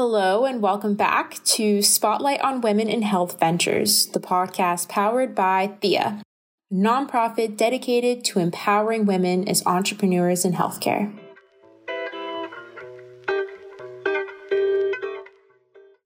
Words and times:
Hello, 0.00 0.44
and 0.44 0.62
welcome 0.62 0.94
back 0.94 1.42
to 1.42 1.82
Spotlight 1.82 2.40
on 2.40 2.60
Women 2.60 2.88
in 2.88 3.02
Health 3.02 3.40
Ventures, 3.40 4.06
the 4.06 4.20
podcast 4.20 4.88
powered 4.88 5.34
by 5.34 5.72
Thea, 5.80 6.22
a 6.70 6.72
nonprofit 6.72 7.56
dedicated 7.56 8.24
to 8.26 8.38
empowering 8.38 9.06
women 9.06 9.48
as 9.48 9.66
entrepreneurs 9.66 10.44
in 10.44 10.52
healthcare. 10.52 11.12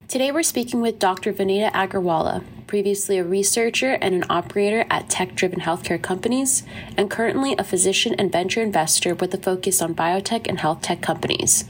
Today, 0.07 0.31
we're 0.31 0.41
speaking 0.41 0.81
with 0.81 0.97
Dr. 0.97 1.31
Vineeta 1.31 1.71
Agarwala, 1.73 2.43
previously 2.73 3.19
a 3.19 3.23
researcher 3.23 3.99
and 4.01 4.15
an 4.15 4.23
operator 4.31 4.83
at 4.89 5.07
tech 5.07 5.35
driven 5.35 5.59
healthcare 5.59 6.01
companies, 6.01 6.63
and 6.97 7.07
currently 7.07 7.53
a 7.59 7.63
physician 7.63 8.15
and 8.17 8.31
venture 8.31 8.63
investor 8.63 9.13
with 9.13 9.31
a 9.31 9.37
focus 9.37 9.79
on 9.79 9.93
biotech 9.93 10.47
and 10.49 10.59
health 10.59 10.81
tech 10.81 10.99
companies. 10.99 11.65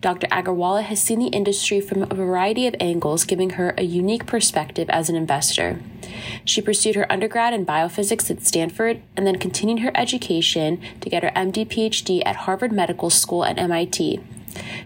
Dr. 0.00 0.26
Agarwala 0.26 0.82
has 0.82 1.00
seen 1.00 1.20
the 1.20 1.28
industry 1.28 1.80
from 1.80 2.02
a 2.02 2.06
variety 2.06 2.66
of 2.66 2.74
angles, 2.80 3.22
giving 3.24 3.50
her 3.50 3.74
a 3.78 3.84
unique 3.84 4.26
perspective 4.26 4.90
as 4.90 5.08
an 5.08 5.14
investor. 5.14 5.78
She 6.44 6.60
pursued 6.60 6.96
her 6.96 7.12
undergrad 7.12 7.54
in 7.54 7.64
biophysics 7.64 8.28
at 8.28 8.44
Stanford 8.44 9.00
and 9.16 9.24
then 9.24 9.38
continued 9.38 9.82
her 9.82 9.92
education 9.94 10.80
to 11.00 11.08
get 11.08 11.22
her 11.22 11.30
MD 11.36 11.64
PhD 11.64 12.22
at 12.26 12.34
Harvard 12.34 12.72
Medical 12.72 13.08
School 13.08 13.44
and 13.44 13.56
MIT. 13.56 14.18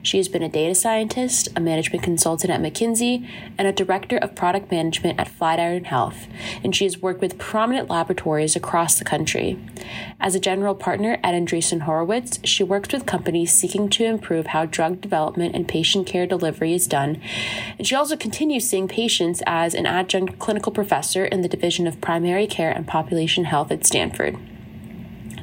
She 0.02 0.18
has 0.18 0.28
been 0.28 0.42
a 0.42 0.48
data 0.48 0.74
scientist, 0.74 1.48
a 1.56 1.60
management 1.60 2.02
consultant 2.02 2.52
at 2.52 2.60
McKinsey, 2.60 3.28
and 3.56 3.66
a 3.66 3.72
director 3.72 4.16
of 4.18 4.34
product 4.34 4.70
management 4.70 5.18
at 5.18 5.28
Flatiron 5.28 5.84
Health, 5.84 6.27
and 6.62 6.74
she 6.74 6.84
has 6.84 7.00
worked 7.00 7.20
with 7.20 7.38
prominent 7.38 7.88
laboratories 7.88 8.56
across 8.56 8.98
the 8.98 9.05
country. 9.05 9.58
As 10.20 10.34
a 10.34 10.41
general 10.41 10.74
partner 10.74 11.19
at 11.22 11.34
Andreessen 11.34 11.82
Horowitz, 11.82 12.38
she 12.45 12.62
works 12.62 12.92
with 12.92 13.06
companies 13.06 13.52
seeking 13.52 13.88
to 13.91 14.05
improve 14.05 14.48
how 14.48 14.66
drug 14.66 15.00
development 15.00 15.55
and 15.55 15.67
patient 15.67 16.06
care 16.06 16.27
delivery 16.27 16.74
is 16.74 16.86
done, 16.86 17.20
and 17.78 17.86
she 17.86 17.94
also 17.94 18.17
continues 18.17 18.69
seeing 18.69 18.89
patients 18.89 19.42
as 19.46 19.74
an 19.74 19.86
adjunct 19.86 20.39
clinical 20.39 20.72
professor 20.72 21.24
in 21.24 21.42
the 21.42 21.48
Division 21.48 21.86
of 21.86 22.00
Primary 22.00 22.46
Care 22.46 22.70
and 22.70 22.86
Population 22.86 23.44
Health 23.44 23.70
at 23.70 23.86
Stanford. 23.86 24.39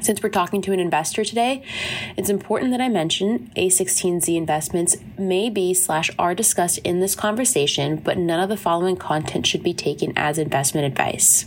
Since 0.01 0.23
we're 0.23 0.29
talking 0.29 0.63
to 0.63 0.73
an 0.73 0.79
investor 0.79 1.23
today, 1.23 1.63
it's 2.17 2.29
important 2.29 2.71
that 2.71 2.81
I 2.81 2.89
mention 2.89 3.51
A16Z 3.55 4.35
investments 4.35 4.97
may 5.17 5.47
be 5.47 5.75
slash 5.75 6.09
are 6.17 6.33
discussed 6.33 6.79
in 6.79 7.01
this 7.01 7.13
conversation, 7.15 7.97
but 7.97 8.17
none 8.17 8.39
of 8.39 8.49
the 8.49 8.57
following 8.57 8.95
content 8.95 9.45
should 9.45 9.61
be 9.61 9.75
taken 9.75 10.11
as 10.15 10.39
investment 10.39 10.87
advice. 10.87 11.45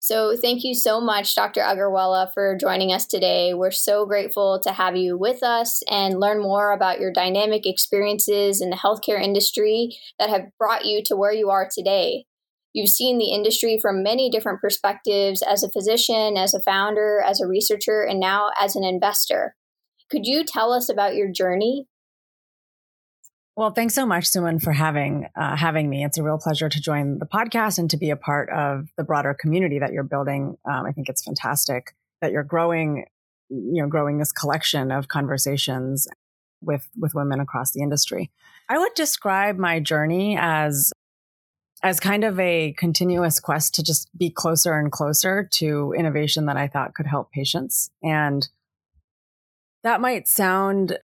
So, 0.00 0.36
thank 0.36 0.62
you 0.62 0.74
so 0.74 1.00
much, 1.00 1.34
Dr. 1.34 1.62
Agarwala, 1.62 2.32
for 2.32 2.56
joining 2.60 2.92
us 2.92 3.06
today. 3.06 3.54
We're 3.54 3.72
so 3.72 4.06
grateful 4.06 4.60
to 4.62 4.70
have 4.70 4.96
you 4.96 5.18
with 5.18 5.42
us 5.42 5.82
and 5.90 6.20
learn 6.20 6.40
more 6.40 6.72
about 6.72 7.00
your 7.00 7.10
dynamic 7.10 7.66
experiences 7.66 8.60
in 8.60 8.70
the 8.70 8.76
healthcare 8.76 9.20
industry 9.20 9.96
that 10.20 10.30
have 10.30 10.42
brought 10.58 10.84
you 10.84 11.02
to 11.06 11.16
where 11.16 11.32
you 11.32 11.50
are 11.50 11.68
today. 11.68 12.26
You've 12.76 12.90
seen 12.90 13.16
the 13.16 13.32
industry 13.32 13.78
from 13.80 14.02
many 14.02 14.28
different 14.28 14.60
perspectives 14.60 15.40
as 15.40 15.62
a 15.62 15.70
physician, 15.70 16.36
as 16.36 16.52
a 16.52 16.60
founder, 16.60 17.22
as 17.26 17.40
a 17.40 17.46
researcher, 17.46 18.02
and 18.02 18.20
now 18.20 18.50
as 18.60 18.76
an 18.76 18.84
investor. 18.84 19.56
Could 20.10 20.26
you 20.26 20.44
tell 20.44 20.74
us 20.74 20.90
about 20.90 21.14
your 21.14 21.32
journey? 21.32 21.86
Well, 23.56 23.70
thanks 23.70 23.94
so 23.94 24.04
much, 24.04 24.24
Suman, 24.24 24.62
for 24.62 24.72
having 24.72 25.26
uh, 25.34 25.56
having 25.56 25.88
me. 25.88 26.04
It's 26.04 26.18
a 26.18 26.22
real 26.22 26.36
pleasure 26.36 26.68
to 26.68 26.78
join 26.78 27.18
the 27.18 27.24
podcast 27.24 27.78
and 27.78 27.88
to 27.88 27.96
be 27.96 28.10
a 28.10 28.16
part 28.16 28.50
of 28.50 28.88
the 28.98 29.04
broader 29.04 29.32
community 29.32 29.78
that 29.78 29.92
you're 29.92 30.04
building. 30.04 30.58
Um, 30.70 30.84
I 30.84 30.92
think 30.92 31.08
it's 31.08 31.24
fantastic 31.24 31.94
that 32.20 32.30
you're 32.30 32.44
growing, 32.44 33.06
you 33.48 33.82
know, 33.82 33.88
growing 33.88 34.18
this 34.18 34.32
collection 34.32 34.92
of 34.92 35.08
conversations 35.08 36.06
with 36.60 36.90
with 36.94 37.14
women 37.14 37.40
across 37.40 37.70
the 37.70 37.80
industry. 37.80 38.30
I 38.68 38.76
would 38.76 38.92
describe 38.92 39.56
my 39.56 39.80
journey 39.80 40.36
as 40.38 40.92
as 41.82 42.00
kind 42.00 42.24
of 42.24 42.38
a 42.40 42.74
continuous 42.78 43.38
quest 43.38 43.74
to 43.74 43.82
just 43.82 44.08
be 44.16 44.30
closer 44.30 44.74
and 44.78 44.90
closer 44.90 45.48
to 45.52 45.94
innovation 45.96 46.46
that 46.46 46.56
I 46.56 46.68
thought 46.68 46.94
could 46.94 47.06
help 47.06 47.30
patients. 47.30 47.90
And 48.02 48.48
that 49.82 50.00
might 50.00 50.26
sound 50.26 50.98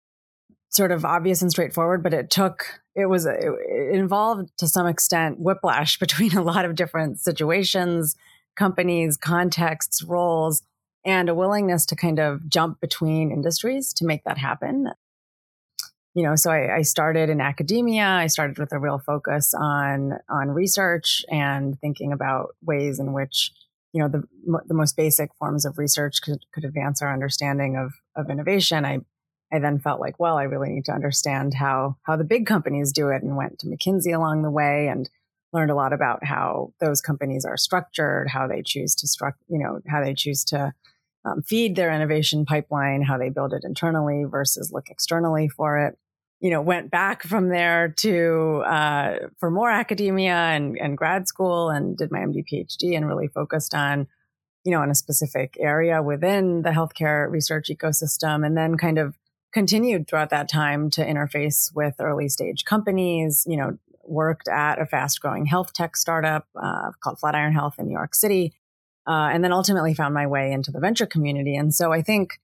sort 0.70 0.92
of 0.92 1.04
obvious 1.04 1.42
and 1.42 1.52
straightforward, 1.52 2.02
but 2.02 2.14
it 2.14 2.30
took, 2.30 2.82
it 2.96 3.08
was, 3.08 3.26
it, 3.26 3.44
involved 3.92 4.50
to 4.58 4.68
some 4.68 4.88
extent 4.88 5.40
whiplash 5.40 6.00
between 6.00 6.36
a 6.36 6.42
lot 6.42 6.66
of 6.66 6.76
different 6.76 7.20
situations, 7.20 8.16
companies, 8.56 9.18
contexts, 9.18 10.04
roles, 10.04 10.64
and 11.06 11.30
a 11.30 11.36
willingness 11.36 11.86
to 11.88 11.96
kind 11.96 12.20
of 12.20 12.48
jump 12.48 12.80
between 12.80 13.32
industries 13.32 13.92
to 13.94 14.06
make 14.06 14.24
that 14.24 14.38
happen 14.38 14.92
you 16.14 16.24
know, 16.24 16.36
so 16.36 16.52
I, 16.52 16.78
I, 16.78 16.82
started 16.82 17.30
in 17.30 17.40
academia. 17.40 18.06
I 18.06 18.28
started 18.28 18.58
with 18.58 18.74
a 18.74 18.80
real 18.80 19.00
focus 19.00 19.54
on 19.54 20.14
on 20.30 20.50
research 20.50 21.24
and 21.30 21.80
thinking 21.80 22.12
about 22.12 22.56
ways 22.62 23.00
in 23.00 23.14
which 23.14 23.52
you 23.94 24.02
know 24.02 24.10
the 24.10 24.24
the 24.68 24.74
most 24.74 24.98
basic 24.98 25.34
forms 25.36 25.66
of 25.66 25.78
research 25.78 26.22
could 26.22 26.46
could 26.54 26.66
advance 26.66 27.02
our 27.02 27.14
understanding 27.14 27.78
of 27.78 27.94
of 28.16 28.30
innovation. 28.30 28.86
I 28.86 29.00
I 29.54 29.60
then 29.60 29.80
felt 29.80 30.00
like, 30.00 30.20
well, 30.20 30.38
I 30.38 30.44
really 30.44 30.70
need 30.70 30.86
to 30.86 30.94
understand 30.94 31.54
how 31.54 31.98
how 32.04 32.18
the 32.18 32.24
big 32.24 32.46
companies 32.46 32.92
do 32.92 33.10
it, 33.10 33.24
and 33.24 33.38
went 33.38 33.60
to 33.60 33.68
McKinsey 33.68 34.16
along 34.16 34.44
the 34.44 34.52
way 34.52 34.88
and 34.88 35.10
learned 35.54 35.72
a 35.72 35.76
lot 35.76 35.94
about 35.94 36.24
how 36.24 36.74
those 36.80 37.02
companies 37.02 37.46
are 37.46 37.58
structured, 37.58 38.30
how 38.30 38.48
they 38.48 38.62
choose 38.62 38.96
to 38.96 39.08
struct, 39.08 39.36
you 39.50 39.60
know, 39.60 39.82
how 39.88 40.02
they 40.02 40.14
choose 40.14 40.44
to 40.46 40.74
um, 41.26 41.42
feed 41.44 41.76
their 41.76 41.94
innovation 41.94 42.46
pipeline, 42.46 43.02
how 43.02 43.18
they 43.18 43.30
build 43.30 43.54
it 43.54 43.64
internally 43.64 44.24
versus 44.24 44.72
look 44.72 44.90
externally 44.90 45.48
for 45.48 45.80
it. 45.80 45.98
You 46.40 46.50
know, 46.50 46.62
went 46.62 46.90
back 46.90 47.22
from 47.22 47.50
there 47.50 47.94
to 47.98 48.64
uh, 48.66 49.16
for 49.40 49.52
more 49.52 49.70
academia 49.70 50.34
and, 50.34 50.76
and 50.80 50.98
grad 50.98 51.28
school, 51.28 51.70
and 51.70 51.96
did 51.96 52.12
my 52.12 52.20
MD 52.20 52.44
PhD, 52.52 52.98
and 52.98 53.08
really 53.08 53.28
focused 53.28 53.76
on, 53.76 54.08
you 54.64 54.72
know, 54.72 54.82
in 54.82 54.90
a 54.90 54.96
specific 54.96 55.56
area 55.60 56.02
within 56.02 56.64
the 56.64 56.72
healthcare 56.72 57.30
research 57.30 57.70
ecosystem, 57.70 58.44
and 58.44 58.58
then 58.58 58.76
kind 58.76 58.98
of 58.98 59.16
continued 59.54 60.08
throughout 60.08 60.32
that 60.32 60.50
time 60.50 60.90
to 60.90 61.06
interface 61.06 61.70
with 61.76 61.94
early 62.00 62.28
stage 62.28 62.66
companies. 62.66 63.46
You 63.48 63.58
know, 63.58 63.78
worked 64.04 64.48
at 64.48 64.82
a 64.82 64.88
fast 64.88 65.22
growing 65.22 65.46
health 65.46 65.74
tech 65.74 65.96
startup 65.96 66.48
uh, 66.60 66.90
called 67.04 67.20
Flatiron 67.20 67.54
Health 67.54 67.76
in 67.78 67.86
New 67.86 67.94
York 67.94 68.16
City 68.16 68.52
uh, 69.08 69.30
and 69.32 69.44
then 69.44 69.52
ultimately 69.52 69.94
found 69.94 70.14
my 70.14 70.28
way 70.28 70.52
into 70.52 70.72
the 70.72 70.80
venture 70.80 71.06
community. 71.06 71.56
And 71.56 71.74
so 71.74 71.92
I 71.92 72.02
think, 72.02 72.40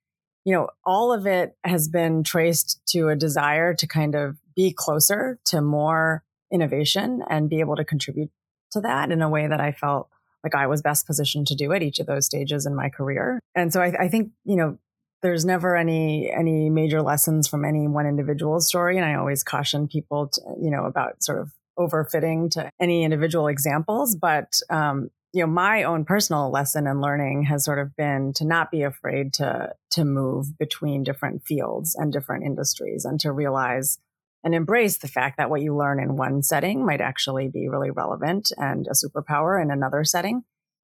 you 0.45 0.53
know, 0.53 0.69
all 0.85 1.13
of 1.13 1.27
it 1.27 1.55
has 1.63 1.87
been 1.87 2.23
traced 2.23 2.81
to 2.89 3.09
a 3.09 3.15
desire 3.15 3.73
to 3.75 3.87
kind 3.87 4.15
of 4.15 4.37
be 4.55 4.73
closer 4.75 5.39
to 5.45 5.61
more 5.61 6.23
innovation 6.51 7.23
and 7.29 7.49
be 7.49 7.59
able 7.59 7.75
to 7.75 7.85
contribute 7.85 8.31
to 8.71 8.81
that 8.81 9.11
in 9.11 9.21
a 9.21 9.29
way 9.29 9.47
that 9.47 9.61
I 9.61 9.71
felt 9.71 10.09
like 10.43 10.55
I 10.55 10.67
was 10.67 10.81
best 10.81 11.05
positioned 11.05 11.47
to 11.47 11.55
do 11.55 11.73
at 11.73 11.83
each 11.83 11.99
of 11.99 12.07
those 12.07 12.25
stages 12.25 12.65
in 12.65 12.75
my 12.75 12.89
career. 12.89 13.39
And 13.55 13.73
so 13.73 13.81
I, 13.81 13.93
I 13.99 14.07
think, 14.07 14.31
you 14.45 14.55
know, 14.55 14.77
there's 15.21 15.45
never 15.45 15.75
any 15.75 16.31
any 16.31 16.69
major 16.69 17.01
lessons 17.01 17.47
from 17.47 17.65
any 17.65 17.87
one 17.87 18.05
individual 18.05 18.59
story 18.61 18.97
and 18.97 19.05
i 19.05 19.15
always 19.15 19.43
caution 19.43 19.87
people 19.87 20.27
to, 20.27 20.41
you 20.61 20.69
know 20.69 20.85
about 20.85 21.23
sort 21.23 21.39
of 21.39 21.51
overfitting 21.79 22.49
to 22.49 22.69
any 22.79 23.03
individual 23.03 23.47
examples 23.47 24.15
but 24.15 24.59
um, 24.69 25.09
you 25.33 25.41
know 25.41 25.47
my 25.47 25.83
own 25.83 26.05
personal 26.05 26.49
lesson 26.51 26.87
and 26.87 27.01
learning 27.01 27.43
has 27.43 27.65
sort 27.65 27.79
of 27.79 27.95
been 27.95 28.33
to 28.33 28.45
not 28.45 28.71
be 28.71 28.83
afraid 28.83 29.33
to 29.33 29.73
to 29.91 30.05
move 30.05 30.57
between 30.57 31.03
different 31.03 31.43
fields 31.43 31.95
and 31.95 32.13
different 32.13 32.45
industries 32.45 33.05
and 33.05 33.19
to 33.19 33.31
realize 33.31 33.99
and 34.43 34.53
embrace 34.55 34.97
the 34.97 35.07
fact 35.07 35.37
that 35.37 35.49
what 35.49 35.61
you 35.61 35.75
learn 35.75 35.99
in 35.99 36.15
one 36.15 36.41
setting 36.41 36.85
might 36.85 37.01
actually 37.01 37.49
be 37.49 37.67
really 37.67 37.91
relevant 37.91 38.51
and 38.57 38.87
a 38.87 38.91
superpower 38.91 39.61
in 39.61 39.71
another 39.71 40.03
setting 40.03 40.43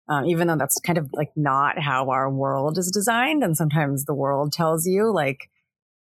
um, 0.09 0.25
even 0.25 0.47
though 0.47 0.57
that's 0.57 0.79
kind 0.79 0.97
of 0.97 1.09
like 1.13 1.31
not 1.35 1.79
how 1.79 2.09
our 2.09 2.29
world 2.29 2.77
is 2.77 2.91
designed. 2.91 3.43
And 3.43 3.55
sometimes 3.55 4.05
the 4.05 4.13
world 4.13 4.51
tells 4.51 4.85
you 4.85 5.11
like 5.13 5.49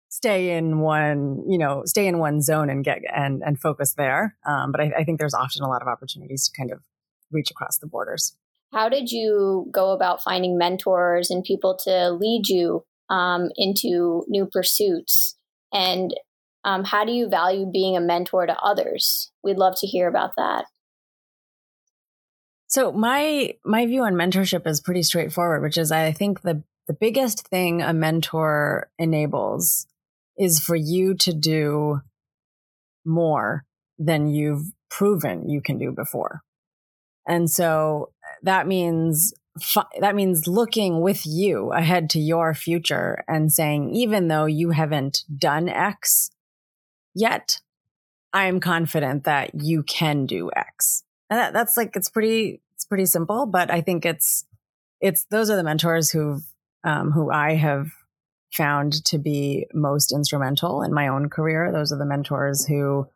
stay 0.09 0.55
in 0.55 0.79
one 0.79 1.43
you 1.49 1.57
know 1.57 1.83
stay 1.85 2.07
in 2.07 2.17
one 2.17 2.41
zone 2.41 2.69
and 2.69 2.83
get 2.83 2.99
and 3.13 3.41
and 3.43 3.59
focus 3.59 3.93
there. 3.95 4.37
Um, 4.45 4.71
but 4.71 4.81
I, 4.81 4.91
I 4.99 5.03
think 5.03 5.19
there's 5.19 5.33
often 5.33 5.63
a 5.63 5.67
lot 5.67 5.81
of 5.81 5.87
opportunities 5.87 6.47
to 6.47 6.57
kind 6.57 6.71
of 6.71 6.81
reach 7.31 7.51
across 7.51 7.77
the 7.77 7.87
borders. 7.87 8.35
How 8.73 8.89
did 8.89 9.11
you 9.11 9.67
go 9.71 9.91
about 9.91 10.23
finding 10.23 10.57
mentors 10.57 11.29
and 11.29 11.43
people 11.43 11.77
to 11.85 12.11
lead 12.11 12.47
you 12.47 12.83
um, 13.09 13.49
into 13.55 14.25
new 14.27 14.45
pursuits? 14.45 15.37
And 15.73 16.13
um, 16.63 16.83
how 16.83 17.05
do 17.05 17.11
you 17.11 17.29
value 17.29 17.65
being 17.65 17.95
a 17.95 18.01
mentor 18.01 18.45
to 18.45 18.57
others? 18.59 19.31
We'd 19.43 19.57
love 19.57 19.75
to 19.79 19.87
hear 19.87 20.07
about 20.07 20.31
that. 20.35 20.65
So 22.67 22.91
my 22.91 23.55
my 23.63 23.85
view 23.85 24.03
on 24.03 24.15
mentorship 24.15 24.67
is 24.67 24.81
pretty 24.81 25.03
straightforward, 25.03 25.61
which 25.61 25.77
is 25.77 25.91
I 25.91 26.11
think 26.11 26.41
the 26.41 26.63
the 26.87 26.93
biggest 26.93 27.47
thing 27.47 27.81
a 27.81 27.93
mentor 27.93 28.89
enables 28.99 29.87
is 30.37 30.59
for 30.59 30.75
you 30.75 31.15
to 31.15 31.33
do 31.33 32.01
more 33.05 33.65
than 33.97 34.27
you've 34.27 34.71
proven 34.89 35.49
you 35.49 35.61
can 35.61 35.77
do 35.77 35.91
before. 35.91 36.41
And 37.27 37.49
so 37.49 38.11
that 38.43 38.67
means 38.67 39.33
that 39.99 40.15
means 40.15 40.47
looking 40.47 41.01
with 41.01 41.25
you 41.25 41.71
ahead 41.71 42.11
to 42.11 42.19
your 42.19 42.53
future 42.53 43.23
and 43.27 43.51
saying, 43.51 43.89
even 43.95 44.27
though 44.27 44.45
you 44.45 44.69
haven't 44.69 45.23
done 45.35 45.67
X 45.67 46.29
yet, 47.15 47.59
I'm 48.33 48.59
confident 48.59 49.23
that 49.23 49.51
you 49.55 49.83
can 49.83 50.27
do 50.27 50.51
X. 50.55 51.03
And 51.29 51.39
that, 51.39 51.53
that's 51.53 51.75
like, 51.75 51.95
it's 51.95 52.09
pretty, 52.09 52.61
it's 52.75 52.85
pretty 52.85 53.07
simple, 53.07 53.47
but 53.47 53.71
I 53.71 53.81
think 53.81 54.05
it's, 54.05 54.45
it's, 55.01 55.25
those 55.31 55.49
are 55.49 55.55
the 55.55 55.63
mentors 55.63 56.11
who've, 56.11 56.43
um, 56.83 57.11
who 57.11 57.31
I 57.31 57.55
have 57.55 57.87
found 58.53 59.03
to 59.05 59.17
be 59.17 59.65
most 59.73 60.11
instrumental 60.11 60.83
in 60.83 60.93
my 60.93 61.07
own 61.07 61.29
career. 61.29 61.71
Those 61.71 61.91
are 61.91 61.97
the 61.97 62.05
mentors 62.05 62.65
who 62.65 63.07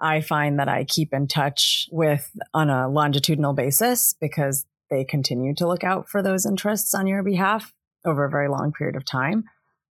I 0.00 0.20
find 0.20 0.58
that 0.58 0.68
I 0.68 0.84
keep 0.84 1.12
in 1.12 1.26
touch 1.26 1.88
with 1.90 2.30
on 2.52 2.70
a 2.70 2.88
longitudinal 2.88 3.54
basis 3.54 4.14
because 4.20 4.66
they 4.90 5.04
continue 5.04 5.54
to 5.54 5.66
look 5.66 5.84
out 5.84 6.08
for 6.08 6.22
those 6.22 6.46
interests 6.46 6.94
on 6.94 7.06
your 7.06 7.22
behalf 7.22 7.72
over 8.04 8.24
a 8.24 8.30
very 8.30 8.48
long 8.48 8.72
period 8.72 8.96
of 8.96 9.04
time. 9.04 9.44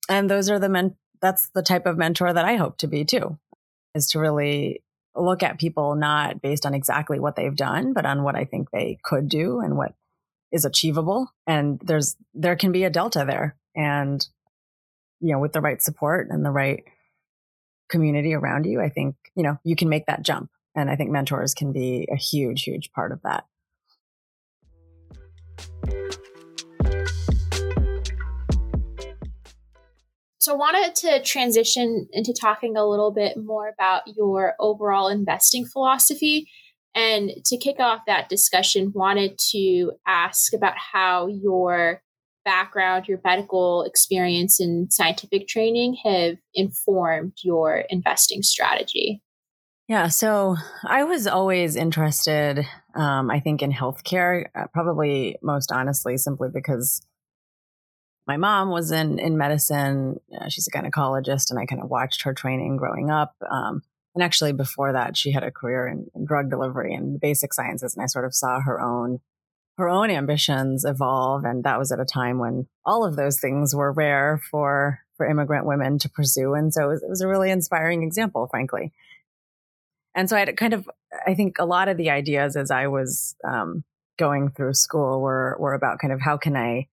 And 0.08 0.28
those 0.28 0.50
are 0.50 0.58
the 0.58 0.68
men, 0.68 0.96
that's 1.20 1.50
the 1.50 1.62
type 1.62 1.86
of 1.86 1.98
mentor 1.98 2.32
that 2.32 2.44
I 2.44 2.56
hope 2.56 2.78
to 2.78 2.86
be 2.86 3.04
too, 3.04 3.38
is 3.94 4.08
to 4.10 4.18
really 4.18 4.82
look 5.14 5.42
at 5.42 5.58
people 5.58 5.94
not 5.94 6.40
based 6.40 6.66
on 6.66 6.74
exactly 6.74 7.20
what 7.20 7.36
they've 7.36 7.54
done, 7.54 7.92
but 7.92 8.06
on 8.06 8.22
what 8.22 8.36
I 8.36 8.44
think 8.44 8.70
they 8.70 8.98
could 9.04 9.28
do 9.28 9.60
and 9.60 9.76
what 9.76 9.94
is 10.50 10.64
achievable. 10.64 11.30
And 11.46 11.80
there's, 11.84 12.16
there 12.34 12.56
can 12.56 12.72
be 12.72 12.84
a 12.84 12.90
delta 12.90 13.24
there. 13.26 13.56
And, 13.76 14.26
you 15.20 15.32
know, 15.32 15.38
with 15.38 15.52
the 15.52 15.60
right 15.60 15.80
support 15.80 16.28
and 16.30 16.44
the 16.44 16.50
right 16.50 16.84
community 17.90 18.34
around 18.34 18.64
you, 18.64 18.80
I 18.80 18.88
think, 18.88 19.16
you 19.34 19.42
know, 19.42 19.58
you 19.64 19.76
can 19.76 19.88
make 19.88 20.06
that 20.06 20.22
jump. 20.22 20.50
And 20.74 20.88
I 20.88 20.96
think 20.96 21.10
mentors 21.10 21.52
can 21.52 21.72
be 21.72 22.08
a 22.10 22.16
huge, 22.16 22.62
huge 22.62 22.92
part 22.92 23.12
of 23.12 23.20
that. 23.22 23.44
So, 30.38 30.54
I 30.54 30.56
wanted 30.56 30.94
to 30.96 31.22
transition 31.22 32.08
into 32.12 32.32
talking 32.32 32.74
a 32.76 32.86
little 32.86 33.10
bit 33.10 33.36
more 33.36 33.68
about 33.68 34.02
your 34.16 34.54
overall 34.58 35.08
investing 35.08 35.66
philosophy. 35.66 36.48
And 36.94 37.32
to 37.44 37.58
kick 37.58 37.78
off 37.78 38.00
that 38.06 38.30
discussion, 38.30 38.92
wanted 38.94 39.38
to 39.50 39.92
ask 40.06 40.54
about 40.54 40.74
how 40.76 41.26
your 41.26 42.02
background, 42.44 43.08
your 43.08 43.20
medical 43.24 43.82
experience, 43.84 44.60
and 44.60 44.92
scientific 44.92 45.48
training 45.48 45.96
have 46.04 46.36
informed 46.54 47.34
your 47.42 47.84
investing 47.90 48.42
strategy. 48.42 49.22
Yeah, 49.88 50.06
so 50.06 50.56
I 50.84 51.02
was 51.02 51.26
always 51.26 51.74
interested, 51.74 52.64
um, 52.94 53.28
I 53.28 53.40
think, 53.40 53.60
in 53.60 53.72
healthcare, 53.72 54.44
uh, 54.54 54.66
probably 54.72 55.36
most 55.42 55.72
honestly, 55.72 56.16
simply 56.16 56.48
because 56.52 57.02
my 58.30 58.36
mom 58.36 58.70
was 58.70 58.92
in 58.92 59.18
in 59.18 59.36
medicine. 59.36 60.20
Uh, 60.32 60.48
she's 60.48 60.68
a 60.68 60.70
gynecologist, 60.70 61.50
and 61.50 61.58
I 61.58 61.66
kind 61.66 61.82
of 61.82 61.90
watched 61.90 62.22
her 62.22 62.32
training 62.32 62.76
growing 62.76 63.10
up. 63.10 63.34
Um, 63.50 63.82
and 64.14 64.22
actually, 64.22 64.52
before 64.52 64.92
that, 64.92 65.16
she 65.16 65.32
had 65.32 65.42
a 65.42 65.50
career 65.50 65.88
in, 65.88 66.06
in, 66.14 66.24
drug 66.24 66.50
delivery 66.50 66.94
and 66.94 67.20
basic 67.20 67.52
sciences, 67.52 67.96
and 67.96 68.04
I 68.04 68.06
sort 68.06 68.24
of 68.24 68.32
saw 68.32 68.60
her 68.60 68.80
own 68.80 69.18
her 69.80 69.88
own 69.88 70.10
ambitions 70.10 70.84
evolve. 70.84 71.44
And 71.44 71.64
that 71.64 71.78
was 71.78 71.90
at 71.90 72.00
a 72.00 72.04
time 72.04 72.38
when 72.38 72.68
all 72.84 73.04
of 73.04 73.16
those 73.16 73.40
things 73.40 73.74
were 73.74 73.92
rare 73.92 74.40
for 74.50 75.00
for 75.16 75.26
immigrant 75.26 75.66
women 75.66 75.98
to 75.98 76.08
pursue, 76.08 76.54
and 76.54 76.72
so 76.72 76.84
it 76.84 76.88
was, 76.88 77.02
it 77.02 77.10
was 77.10 77.20
a 77.20 77.28
really 77.28 77.50
inspiring 77.50 78.02
example, 78.02 78.46
frankly. 78.50 78.92
And 80.14 80.30
so 80.30 80.36
I 80.36 80.40
had 80.40 80.56
kind 80.56 80.72
of, 80.72 80.88
I 81.26 81.34
think 81.34 81.58
a 81.58 81.66
lot 81.66 81.88
of 81.88 81.98
the 81.98 82.08
ideas 82.08 82.56
as 82.56 82.70
I 82.70 82.86
was 82.86 83.36
um, 83.46 83.84
going 84.18 84.50
through 84.50 84.74
school 84.74 85.20
were 85.20 85.56
were 85.60 85.74
about 85.74 85.98
kind 85.98 86.12
of 86.12 86.20
how 86.22 86.36
can 86.36 86.56
I 86.56 86.88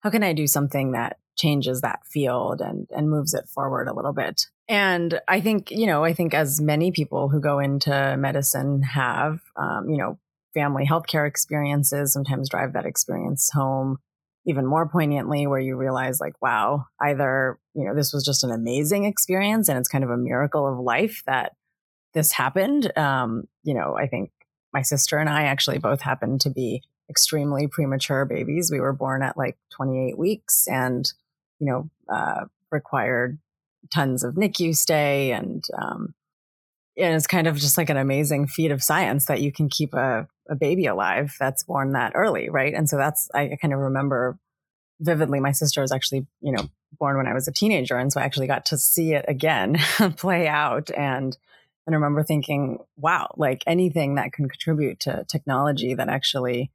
how 0.00 0.10
can 0.10 0.22
I 0.22 0.32
do 0.32 0.46
something 0.46 0.92
that 0.92 1.18
changes 1.36 1.82
that 1.82 2.00
field 2.06 2.60
and 2.60 2.86
and 2.90 3.10
moves 3.10 3.34
it 3.34 3.48
forward 3.48 3.88
a 3.88 3.94
little 3.94 4.14
bit. 4.14 4.46
And 4.68 5.20
I 5.28 5.40
think, 5.40 5.70
you 5.70 5.86
know, 5.86 6.02
I 6.02 6.12
think 6.12 6.34
as 6.34 6.60
many 6.60 6.92
people 6.92 7.28
who 7.28 7.40
go 7.40 7.58
into 7.58 8.16
medicine 8.18 8.82
have, 8.82 9.40
um, 9.56 9.88
you 9.88 9.96
know, 9.96 10.18
family 10.56 10.86
healthcare 10.90 11.28
experiences 11.28 12.12
sometimes 12.12 12.48
drive 12.48 12.72
that 12.72 12.86
experience 12.86 13.50
home 13.52 13.98
even 14.46 14.64
more 14.64 14.88
poignantly 14.88 15.46
where 15.46 15.60
you 15.60 15.76
realize 15.76 16.20
like, 16.20 16.40
wow, 16.40 16.86
either, 17.00 17.58
you 17.74 17.84
know, 17.84 17.94
this 17.94 18.12
was 18.12 18.24
just 18.24 18.44
an 18.44 18.52
amazing 18.52 19.04
experience 19.04 19.68
and 19.68 19.76
it's 19.76 19.88
kind 19.88 20.04
of 20.04 20.10
a 20.10 20.16
miracle 20.16 20.66
of 20.72 20.78
life 20.78 21.22
that 21.26 21.52
this 22.14 22.32
happened. 22.32 22.96
Um, 22.96 23.48
you 23.64 23.74
know, 23.74 23.96
I 23.98 24.06
think 24.06 24.30
my 24.72 24.82
sister 24.82 25.18
and 25.18 25.28
I 25.28 25.42
actually 25.42 25.78
both 25.78 26.00
happened 26.00 26.40
to 26.42 26.50
be 26.50 26.82
extremely 27.10 27.66
premature 27.66 28.24
babies. 28.24 28.70
We 28.70 28.80
were 28.80 28.92
born 28.92 29.22
at 29.22 29.36
like 29.36 29.58
28 29.74 30.16
weeks 30.16 30.68
and, 30.68 31.12
you 31.58 31.66
know, 31.66 31.90
uh, 32.08 32.44
required 32.70 33.38
tons 33.92 34.22
of 34.22 34.34
NICU 34.36 34.76
stay. 34.76 35.32
And, 35.32 35.64
um, 35.76 36.14
and 36.96 37.14
it's 37.14 37.26
kind 37.26 37.46
of 37.46 37.56
just 37.56 37.76
like 37.76 37.90
an 37.90 37.96
amazing 37.96 38.46
feat 38.46 38.70
of 38.70 38.82
science 38.82 39.26
that 39.26 39.40
you 39.40 39.52
can 39.52 39.68
keep 39.68 39.94
a, 39.94 40.28
a 40.48 40.54
baby 40.54 40.86
alive 40.86 41.34
that's 41.38 41.62
born 41.62 41.92
that 41.92 42.12
early. 42.14 42.48
Right. 42.48 42.74
And 42.74 42.88
so 42.88 42.96
that's, 42.96 43.28
I 43.34 43.56
kind 43.60 43.74
of 43.74 43.80
remember 43.80 44.38
vividly, 45.00 45.40
my 45.40 45.52
sister 45.52 45.82
was 45.82 45.92
actually, 45.92 46.26
you 46.40 46.52
know, 46.52 46.68
born 46.98 47.16
when 47.16 47.26
I 47.26 47.34
was 47.34 47.48
a 47.48 47.52
teenager. 47.52 47.96
And 47.98 48.12
so 48.12 48.20
I 48.20 48.24
actually 48.24 48.46
got 48.46 48.66
to 48.66 48.78
see 48.78 49.12
it 49.12 49.24
again 49.28 49.78
play 50.16 50.48
out. 50.48 50.90
And, 50.90 51.36
and 51.86 51.94
I 51.94 51.96
remember 51.96 52.22
thinking, 52.22 52.78
wow, 52.96 53.34
like 53.36 53.62
anything 53.66 54.14
that 54.14 54.32
can 54.32 54.48
contribute 54.48 55.00
to 55.00 55.24
technology 55.28 55.94
that 55.94 56.08
actually 56.08 56.70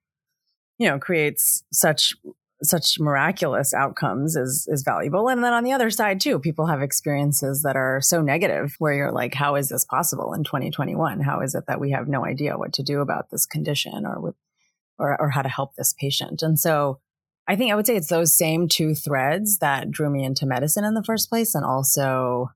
you 0.81 0.89
know 0.89 0.97
creates 0.97 1.63
such 1.71 2.15
such 2.63 2.99
miraculous 2.99 3.73
outcomes 3.73 4.35
is 4.35 4.67
is 4.69 4.83
valuable. 4.83 5.27
And 5.27 5.43
then 5.43 5.53
on 5.53 5.63
the 5.63 5.73
other 5.73 5.89
side 5.89 6.19
too 6.19 6.39
people 6.39 6.67
have 6.67 6.81
experiences 6.81 7.63
that 7.63 7.75
are 7.75 8.01
so 8.01 8.21
negative 8.21 8.75
where 8.79 8.93
you're 8.93 9.11
like 9.11 9.33
how 9.33 9.55
is 9.55 9.69
this 9.69 9.85
possible 9.85 10.33
in 10.33 10.43
2021 10.43 11.21
how 11.21 11.41
is 11.41 11.55
it 11.55 11.65
that 11.67 11.79
we 11.79 11.91
have 11.91 12.07
no 12.07 12.25
idea 12.25 12.57
what 12.57 12.73
to 12.73 12.83
do 12.83 13.01
about 13.01 13.29
this 13.29 13.45
condition 13.45 14.05
or 14.05 14.19
with 14.19 14.35
or, 14.99 15.19
or 15.19 15.29
how 15.29 15.41
to 15.41 15.49
help 15.49 15.75
this 15.75 15.93
patient? 15.93 16.41
And 16.41 16.59
so 16.59 16.99
i 17.47 17.55
think 17.55 17.71
i 17.71 17.75
would 17.75 17.87
say 17.87 17.95
it's 17.95 18.09
those 18.09 18.37
same 18.37 18.67
two 18.67 18.93
threads 18.93 19.57
that 19.57 19.89
drew 19.89 20.09
me 20.09 20.23
into 20.23 20.45
medicine 20.45 20.85
in 20.85 20.93
the 20.93 21.03
first 21.03 21.29
place 21.29 21.55
and 21.55 21.65
also 21.65 22.51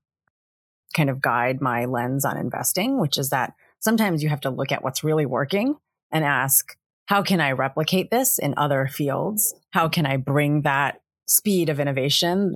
kind 0.94 1.10
of 1.10 1.20
guide 1.20 1.60
my 1.60 1.84
lens 1.84 2.24
on 2.24 2.36
investing 2.36 3.00
which 3.00 3.18
is 3.18 3.30
that 3.30 3.54
sometimes 3.80 4.22
you 4.22 4.28
have 4.28 4.40
to 4.40 4.50
look 4.50 4.70
at 4.70 4.84
what's 4.84 5.02
really 5.02 5.26
working 5.26 5.74
and 6.12 6.24
ask 6.24 6.76
how 7.06 7.22
can 7.22 7.40
I 7.40 7.52
replicate 7.52 8.10
this 8.10 8.38
in 8.38 8.54
other 8.56 8.88
fields? 8.88 9.54
How 9.70 9.88
can 9.88 10.06
I 10.06 10.16
bring 10.16 10.62
that 10.62 11.00
speed 11.28 11.68
of 11.68 11.80
innovation 11.80 12.54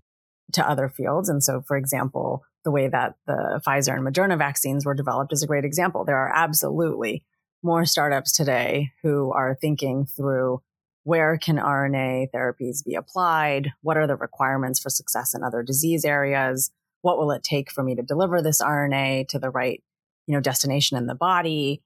to 0.53 0.69
other 0.69 0.89
fields? 0.89 1.29
And 1.29 1.43
so, 1.43 1.63
for 1.67 1.77
example, 1.77 2.43
the 2.65 2.71
way 2.71 2.89
that 2.89 3.15
the 3.27 3.61
Pfizer 3.67 3.95
and 3.95 4.07
Moderna 4.07 4.37
vaccines 4.37 4.85
were 4.85 4.95
developed 4.95 5.33
is 5.33 5.43
a 5.43 5.47
great 5.47 5.65
example. 5.65 6.05
There 6.05 6.19
are 6.19 6.33
absolutely 6.35 7.25
more 7.63 7.85
startups 7.85 8.33
today 8.33 8.91
who 9.03 9.33
are 9.33 9.57
thinking 9.61 10.07
through 10.07 10.61
where 11.05 11.39
can 11.39 11.57
RNA 11.57 12.29
therapies 12.35 12.85
be 12.85 12.95
applied? 12.95 13.73
What 13.83 13.97
are 13.97 14.07
the 14.07 14.17
requirements 14.17 14.81
for 14.81 14.91
success 14.91 15.35
in 15.35 15.43
other 15.43 15.63
disease 15.63 16.05
areas? 16.05 16.71
What 17.03 17.19
will 17.19 17.31
it 17.31 17.43
take 17.43 17.71
for 17.71 17.83
me 17.83 17.95
to 17.95 18.03
deliver 18.03 18.43
this 18.43 18.61
RNA 18.61 19.29
to 19.29 19.39
the 19.39 19.51
right, 19.51 19.83
you 20.27 20.35
know, 20.35 20.41
destination 20.41 20.99
in 20.99 21.07
the 21.07 21.15
body? 21.15 21.83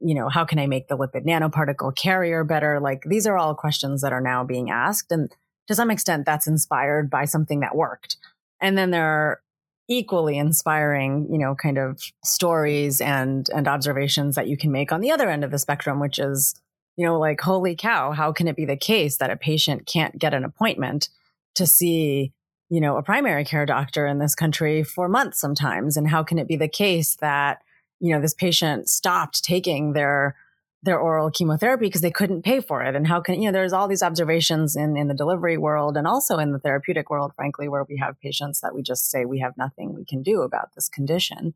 You 0.00 0.14
know, 0.14 0.28
how 0.28 0.44
can 0.44 0.58
I 0.58 0.66
make 0.66 0.88
the 0.88 0.96
lipid 0.96 1.26
nanoparticle 1.26 1.96
carrier 1.96 2.44
better? 2.44 2.80
Like 2.80 3.04
these 3.06 3.26
are 3.26 3.38
all 3.38 3.54
questions 3.54 4.02
that 4.02 4.12
are 4.12 4.20
now 4.20 4.44
being 4.44 4.70
asked. 4.70 5.10
And 5.10 5.30
to 5.68 5.74
some 5.74 5.90
extent, 5.90 6.26
that's 6.26 6.46
inspired 6.46 7.08
by 7.08 7.24
something 7.24 7.60
that 7.60 7.74
worked. 7.74 8.16
And 8.60 8.76
then 8.76 8.90
there 8.90 9.06
are 9.06 9.40
equally 9.88 10.38
inspiring, 10.38 11.28
you 11.30 11.38
know, 11.38 11.54
kind 11.54 11.78
of 11.78 12.02
stories 12.24 13.00
and, 13.00 13.48
and 13.54 13.68
observations 13.68 14.34
that 14.34 14.48
you 14.48 14.56
can 14.56 14.72
make 14.72 14.92
on 14.92 15.00
the 15.00 15.10
other 15.10 15.28
end 15.28 15.44
of 15.44 15.50
the 15.50 15.58
spectrum, 15.58 16.00
which 16.00 16.18
is, 16.18 16.54
you 16.96 17.04
know, 17.04 17.18
like, 17.18 17.40
holy 17.40 17.76
cow, 17.76 18.12
how 18.12 18.32
can 18.32 18.48
it 18.48 18.56
be 18.56 18.64
the 18.64 18.76
case 18.76 19.18
that 19.18 19.30
a 19.30 19.36
patient 19.36 19.86
can't 19.86 20.18
get 20.18 20.32
an 20.32 20.44
appointment 20.44 21.08
to 21.54 21.66
see, 21.66 22.32
you 22.70 22.80
know, 22.80 22.96
a 22.96 23.02
primary 23.02 23.44
care 23.44 23.66
doctor 23.66 24.06
in 24.06 24.18
this 24.18 24.34
country 24.34 24.82
for 24.82 25.08
months 25.08 25.40
sometimes? 25.40 25.96
And 25.96 26.08
how 26.08 26.22
can 26.22 26.38
it 26.38 26.48
be 26.48 26.56
the 26.56 26.68
case 26.68 27.16
that, 27.16 27.62
you 28.00 28.14
know, 28.14 28.20
this 28.20 28.34
patient 28.34 28.88
stopped 28.88 29.42
taking 29.42 29.92
their 29.92 30.36
their 30.84 30.98
oral 30.98 31.30
chemotherapy 31.30 31.86
because 31.86 32.02
they 32.02 32.10
couldn't 32.10 32.42
pay 32.42 32.60
for 32.60 32.82
it. 32.82 32.94
And 32.94 33.06
how 33.06 33.20
can, 33.20 33.40
you 33.40 33.48
know, 33.48 33.52
there's 33.52 33.72
all 33.72 33.88
these 33.88 34.02
observations 34.02 34.76
in, 34.76 34.98
in 34.98 35.08
the 35.08 35.14
delivery 35.14 35.56
world 35.56 35.96
and 35.96 36.06
also 36.06 36.36
in 36.36 36.52
the 36.52 36.58
therapeutic 36.58 37.08
world, 37.08 37.32
frankly, 37.34 37.70
where 37.70 37.86
we 37.88 37.96
have 37.96 38.20
patients 38.20 38.60
that 38.60 38.74
we 38.74 38.82
just 38.82 39.10
say 39.10 39.24
we 39.24 39.40
have 39.40 39.56
nothing 39.56 39.94
we 39.94 40.04
can 40.04 40.22
do 40.22 40.42
about 40.42 40.74
this 40.74 40.90
condition 40.90 41.54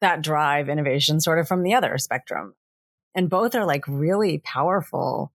that 0.00 0.22
drive 0.22 0.68
innovation 0.68 1.20
sort 1.20 1.38
of 1.38 1.48
from 1.48 1.62
the 1.62 1.74
other 1.74 1.98
spectrum. 1.98 2.54
And 3.14 3.28
both 3.28 3.54
are 3.54 3.66
like 3.66 3.84
really 3.88 4.38
powerful 4.38 5.32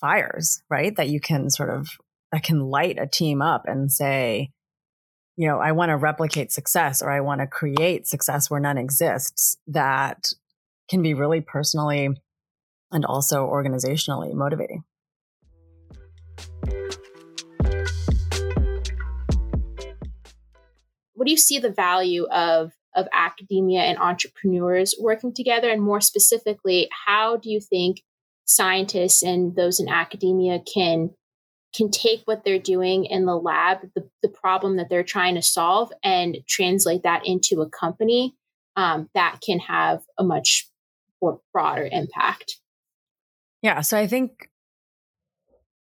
fires, 0.00 0.62
right? 0.68 0.94
That 0.96 1.08
you 1.08 1.20
can 1.20 1.50
sort 1.50 1.70
of, 1.70 1.88
that 2.32 2.42
can 2.42 2.60
light 2.60 2.98
a 2.98 3.06
team 3.06 3.40
up 3.40 3.62
and 3.66 3.92
say, 3.92 4.50
you 5.36 5.48
know, 5.48 5.58
I 5.58 5.72
want 5.72 5.90
to 5.90 5.96
replicate 5.96 6.52
success 6.52 7.02
or 7.02 7.10
I 7.10 7.20
want 7.20 7.40
to 7.40 7.46
create 7.46 8.06
success 8.06 8.50
where 8.50 8.60
none 8.60 8.78
exists 8.78 9.56
that 9.66 10.32
can 10.88 11.02
be 11.02 11.14
really 11.14 11.40
personally 11.40 12.10
and 12.90 13.04
also 13.04 13.48
organizationally 13.48 14.34
motivating. 14.34 14.84
What 21.14 21.26
do 21.26 21.30
you 21.30 21.38
see 21.38 21.58
the 21.58 21.70
value 21.70 22.26
of 22.26 22.72
of 22.94 23.06
academia 23.12 23.80
and 23.80 23.98
entrepreneurs 23.98 24.94
working 25.00 25.32
together 25.32 25.70
and 25.70 25.82
more 25.82 26.00
specifically, 26.00 26.90
how 27.06 27.36
do 27.36 27.50
you 27.50 27.58
think 27.58 28.02
scientists 28.44 29.22
and 29.22 29.56
those 29.56 29.80
in 29.80 29.88
academia 29.88 30.60
can 30.74 31.10
can 31.74 31.90
take 31.90 32.22
what 32.26 32.44
they're 32.44 32.58
doing 32.58 33.04
in 33.06 33.24
the 33.24 33.36
lab, 33.36 33.78
the, 33.94 34.08
the 34.22 34.28
problem 34.28 34.76
that 34.76 34.88
they're 34.90 35.02
trying 35.02 35.34
to 35.36 35.42
solve, 35.42 35.92
and 36.04 36.38
translate 36.46 37.02
that 37.02 37.26
into 37.26 37.62
a 37.62 37.68
company 37.68 38.34
um, 38.76 39.08
that 39.14 39.38
can 39.44 39.58
have 39.58 40.02
a 40.18 40.24
much 40.24 40.68
more 41.20 41.40
broader 41.52 41.88
impact. 41.90 42.58
Yeah. 43.62 43.80
So 43.80 43.96
I 43.96 44.06
think 44.06 44.50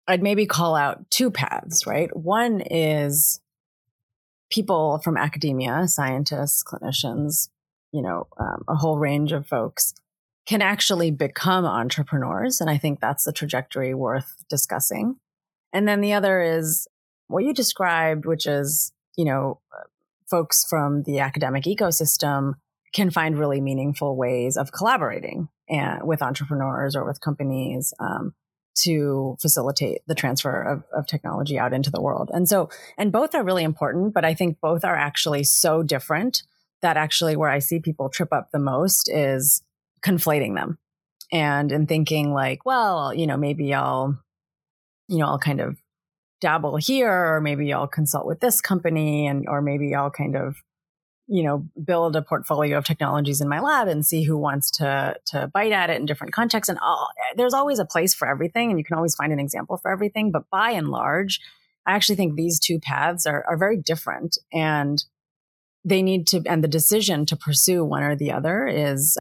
I'd 0.07 0.23
maybe 0.23 0.47
call 0.47 0.75
out 0.75 1.11
two 1.11 1.31
paths, 1.31 1.87
right? 1.87 2.15
One 2.17 2.61
is 2.61 3.41
people 4.51 5.01
from 5.05 5.17
academia, 5.17 5.87
scientists, 5.87 6.65
clinicians, 6.65 7.51
you 7.93 8.03
know, 8.03 8.27
um, 8.39 8.65
a 8.69 8.75
whole 8.75 8.99
range 8.99 9.33
of 9.33 9.47
folks 9.47 9.95
can 10.47 10.63
actually 10.63 11.11
become 11.11 11.67
entrepreneurs. 11.67 12.61
And 12.61 12.71
I 12.71 12.79
think 12.79 13.01
that's 13.01 13.25
the 13.25 13.33
trajectory 13.33 13.95
worth 13.95 14.35
discussing. 14.49 15.17
And 15.73 15.87
then 15.87 16.01
the 16.01 16.13
other 16.13 16.41
is 16.41 16.87
what 17.29 17.45
you 17.45 17.53
described, 17.53 18.25
which 18.25 18.47
is, 18.47 18.93
you 19.17 19.25
know, 19.25 19.61
folks 20.31 20.67
from 20.69 21.03
the 21.05 21.19
academic 21.21 21.65
ecosystem 21.65 22.55
can 22.93 23.11
find 23.11 23.39
really 23.39 23.61
meaningful 23.61 24.17
ways 24.17 24.57
of 24.57 24.73
collaborating 24.73 25.49
and, 25.69 26.07
with 26.07 26.23
entrepreneurs 26.23 26.97
or 26.97 27.05
with 27.05 27.21
companies. 27.21 27.93
Um, 28.01 28.35
to 28.83 29.37
facilitate 29.41 30.03
the 30.07 30.15
transfer 30.15 30.63
of, 30.63 30.85
of 30.93 31.07
technology 31.07 31.59
out 31.59 31.73
into 31.73 31.91
the 31.91 32.01
world. 32.01 32.31
And 32.33 32.49
so, 32.49 32.71
and 32.97 33.11
both 33.11 33.35
are 33.35 33.43
really 33.43 33.65
important, 33.65 34.15
but 34.15 34.25
I 34.25 34.35
think 34.35 34.61
both 34.61 34.85
are 34.85 34.97
actually 34.97 35.45
so 35.45 35.83
different 35.83 36.43
that 36.81 36.97
actually 36.97 37.37
where 37.37 37.51
I 37.51 37.59
see 37.59 37.81
people 37.81 38.09
trip 38.09 38.33
up 38.33 38.51
the 38.53 38.59
most 38.59 39.11
is 39.11 39.63
conflating 40.05 40.55
them 40.55 40.79
and 41.33 41.73
in 41.73 41.87
thinking 41.87 42.33
like, 42.33 42.65
well, 42.65 43.13
you 43.13 43.27
know, 43.27 43.37
maybe 43.37 43.75
I'll, 43.75 44.19
you 45.09 45.19
know, 45.19 45.27
I'll 45.27 45.39
kind 45.39 45.61
of 45.61 45.77
dabble 46.41 46.77
here 46.77 47.11
or 47.11 47.41
maybe 47.41 47.73
I'll 47.73 47.89
consult 47.89 48.27
with 48.27 48.41
this 48.41 48.61
company 48.61 49.27
and 49.27 49.47
or 49.49 49.61
maybe 49.61 49.95
I'll 49.95 50.11
kind 50.11 50.37
of 50.37 50.57
you 51.27 51.43
know 51.43 51.67
build 51.85 52.17
a 52.17 52.23
portfolio 52.23 52.79
of 52.79 52.85
technologies 52.85 53.41
in 53.41 53.49
my 53.49 53.61
lab 53.61 53.89
and 53.89 54.07
see 54.07 54.23
who 54.23 54.37
wants 54.39 54.71
to 54.73 55.17
to 55.27 55.49
bite 55.49 55.73
at 55.73 55.91
it 55.91 55.99
in 55.99 56.07
different 56.07 56.33
contexts. 56.33 56.69
And 56.69 56.79
all, 56.79 57.09
there's 57.37 57.55
always 57.55 57.79
a 57.79 57.85
place 57.85 58.15
for 58.15 58.29
everything 58.29 58.71
and 58.71 58.79
you 58.79 58.85
can 58.85 58.97
always 58.97 59.15
find 59.15 59.33
an 59.33 59.41
example 59.41 59.77
for 59.77 59.91
everything 59.91 60.31
but 60.31 60.49
by 60.51 60.71
and 60.71 60.89
large 60.89 61.41
i 61.87 61.93
actually 61.93 62.17
think 62.17 62.35
these 62.35 62.61
two 62.61 62.79
paths 62.79 63.27
are, 63.27 63.45
are 63.49 63.59
very 63.59 63.77
different 63.77 64.39
and 64.53 65.05
they 65.85 66.03
need 66.03 66.27
to 66.29 66.43
and 66.47 66.63
the 66.63 66.69
decision 66.69 67.27
to 67.27 67.37
pursue 67.37 67.85
one 67.85 68.03
or 68.03 68.17
the 68.17 68.33
other 68.33 68.67
is 68.67 69.19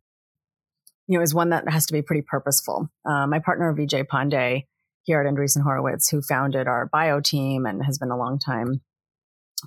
you 1.07 1.17
know 1.17 1.23
is 1.23 1.33
one 1.33 1.49
that 1.49 1.69
has 1.69 1.85
to 1.87 1.93
be 1.93 2.01
pretty 2.01 2.21
purposeful. 2.21 2.89
Uh, 3.05 3.27
my 3.27 3.39
partner 3.39 3.73
vijay 3.73 4.05
Pande 4.05 4.65
here 5.07 5.21
at 5.21 5.33
andreessen 5.33 5.63
horowitz 5.63 6.09
who 6.09 6.21
founded 6.21 6.67
our 6.67 6.85
bio 6.85 7.19
team 7.19 7.65
and 7.65 7.83
has 7.83 7.97
been 7.97 8.11
a 8.11 8.17
long 8.17 8.37
time 8.37 8.81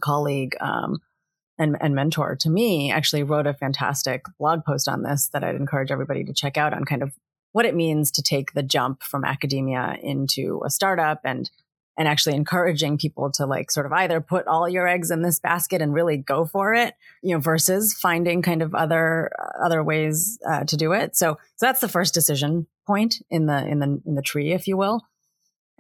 colleague 0.00 0.56
um, 0.61 1.00
and, 1.59 1.76
and 1.80 1.94
mentor 1.94 2.37
to 2.37 2.50
me 2.50 2.92
actually 2.92 3.23
wrote 3.23 3.47
a 3.47 3.54
fantastic 3.54 4.25
blog 4.38 4.64
post 4.64 4.88
on 4.88 5.02
this 5.02 5.28
that 5.32 5.42
I'd 5.42 5.56
encourage 5.56 5.90
everybody 5.90 6.25
to 6.25 6.32
check 6.32 6.56
out 6.56 6.73
on 6.73 6.85
kind 6.85 7.02
of 7.02 7.12
what 7.52 7.66
it 7.66 7.75
means 7.75 8.11
to 8.12 8.23
take 8.23 8.52
the 8.52 8.62
jump 8.62 9.02
from 9.02 9.25
academia 9.25 9.97
into 10.02 10.62
a 10.64 10.70
startup 10.70 11.20
and 11.25 11.50
and 11.99 12.09
actually 12.09 12.35
encouraging 12.35 12.97
people 12.97 13.30
to 13.32 13.44
like 13.44 13.70
sort 13.70 13.85
of 13.85 13.92
either 13.92 14.23
put 14.23 14.47
all 14.47 14.66
your 14.66 14.88
eggs 14.88 15.11
in 15.11 15.20
this 15.20 15.38
basket 15.38 15.82
and 15.82 15.92
really 15.92 16.16
go 16.16 16.47
for 16.47 16.73
it 16.73 16.94
you 17.23 17.35
know 17.35 17.40
versus 17.40 17.92
finding 17.92 18.40
kind 18.40 18.62
of 18.62 18.75
other 18.75 19.30
uh, 19.38 19.64
other 19.64 19.82
ways 19.82 20.38
uh, 20.49 20.64
to 20.64 20.76
do 20.76 20.92
it. 20.92 21.14
So 21.16 21.37
so 21.56 21.66
that's 21.66 21.80
the 21.80 21.88
first 21.88 22.14
decision 22.14 22.66
point 22.87 23.16
in 23.28 23.47
the 23.47 23.66
in 23.66 23.80
the 23.80 24.00
in 24.06 24.14
the 24.14 24.23
tree 24.23 24.52
if 24.52 24.66
you 24.66 24.76
will 24.76 25.02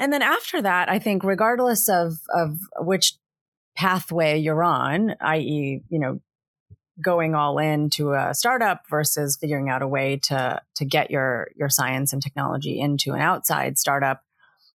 and 0.00 0.12
then 0.12 0.22
after 0.22 0.60
that 0.60 0.88
i 0.88 0.98
think 0.98 1.22
regardless 1.22 1.88
of 1.88 2.14
of 2.34 2.58
which 2.78 3.14
pathway 3.76 4.38
you're 4.38 4.62
on, 4.62 5.14
i.e., 5.20 5.82
you 5.88 5.98
know, 5.98 6.20
going 7.02 7.34
all 7.34 7.58
in 7.58 7.88
to 7.88 8.12
a 8.12 8.34
startup 8.34 8.82
versus 8.90 9.38
figuring 9.40 9.70
out 9.70 9.80
a 9.80 9.88
way 9.88 10.18
to 10.18 10.60
to 10.76 10.84
get 10.84 11.10
your 11.10 11.48
your 11.56 11.70
science 11.70 12.12
and 12.12 12.22
technology 12.22 12.78
into 12.78 13.12
an 13.12 13.22
outside 13.22 13.78
startup. 13.78 14.22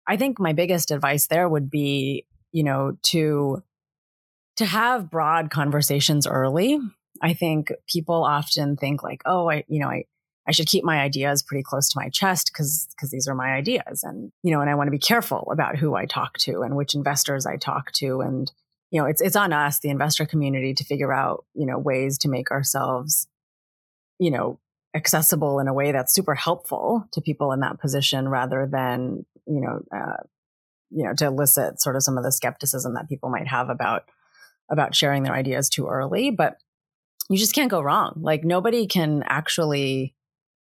I 0.07 0.17
think 0.17 0.41
my 0.41 0.55
biggest 0.55 0.91
advice 0.91 1.27
there 1.27 1.49
would 1.49 1.71
be, 1.71 2.27
you 2.51 2.65
know, 2.65 2.97
to 3.11 3.63
to 4.57 4.65
have 4.65 5.11
broad 5.11 5.51
conversations 5.51 6.27
early. 6.27 6.79
I 7.21 7.35
think 7.35 7.73
people 7.87 8.25
often 8.25 8.77
think 8.77 9.03
like, 9.03 9.23
oh, 9.27 9.51
I, 9.51 9.65
you 9.69 9.81
know, 9.81 9.89
I, 9.89 10.05
I 10.47 10.53
should 10.53 10.67
keep 10.67 10.85
my 10.85 11.01
ideas 11.01 11.43
pretty 11.43 11.63
close 11.63 11.89
to 11.91 11.99
my 11.99 12.09
chest 12.09 12.51
because 12.53 12.87
because 12.95 13.11
these 13.11 13.27
are 13.29 13.35
my 13.35 13.53
ideas 13.53 14.03
and 14.03 14.31
you 14.43 14.51
know 14.51 14.61
and 14.61 14.69
I 14.69 14.75
want 14.75 14.89
to 14.89 14.93
be 14.93 14.99
careful 14.99 15.49
about 15.53 15.77
who 15.77 15.95
I 15.95 16.07
talk 16.07 16.39
to 16.39 16.63
and 16.63 16.77
which 16.77 16.95
investors 16.95 17.47
I 17.47 17.57
talk 17.57 17.93
to 17.93 18.21
and 18.21 18.51
you 18.95 19.01
know, 19.01 19.07
it's 19.07 19.21
it's 19.21 19.35
on 19.35 19.53
us, 19.53 19.81
the 19.81 19.91
investor 19.91 20.25
community, 20.25 20.73
to 20.73 20.85
figure 20.85 21.13
out, 21.13 21.45
you 21.53 21.67
know, 21.67 21.77
ways 21.77 22.17
to 22.19 22.29
make 22.29 22.53
ourselves, 22.53 23.27
you 24.21 24.31
know, 24.31 24.61
accessible 24.95 25.59
in 25.59 25.67
a 25.67 25.75
way 25.75 25.91
that's 25.91 26.15
super 26.15 26.37
helpful 26.37 27.05
to 27.11 27.21
people 27.21 27.51
in 27.51 27.59
that 27.59 27.81
position, 27.81 28.29
rather 28.29 28.69
than, 28.71 29.27
you 29.49 29.61
know, 29.61 29.81
uh, 29.93 30.23
you 30.91 31.05
know, 31.05 31.13
to 31.13 31.27
elicit 31.27 31.81
sort 31.81 31.97
of 31.97 32.05
some 32.05 32.17
of 32.17 32.23
the 32.23 32.31
skepticism 32.31 32.95
that 32.95 33.09
people 33.09 33.31
might 33.31 33.49
have 33.49 33.69
about 33.69 34.05
about 34.71 34.95
sharing 34.95 35.25
their 35.25 35.35
ideas 35.35 35.69
too 35.69 35.89
early. 35.89 36.31
But 36.31 36.59
you 37.29 37.37
just 37.37 37.53
can't 37.53 37.73
go 37.73 37.83
wrong. 37.83 38.21
Like 38.21 38.45
nobody 38.45 38.87
can 38.87 39.25
actually 39.27 40.15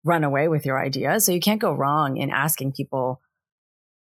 run 0.04 0.24
away 0.24 0.48
with 0.48 0.66
your 0.66 0.80
ideas, 0.84 1.26
so 1.26 1.32
you 1.32 1.40
can't 1.40 1.62
go 1.62 1.74
wrong 1.74 2.18
in 2.18 2.30
asking 2.30 2.74
people 2.74 3.22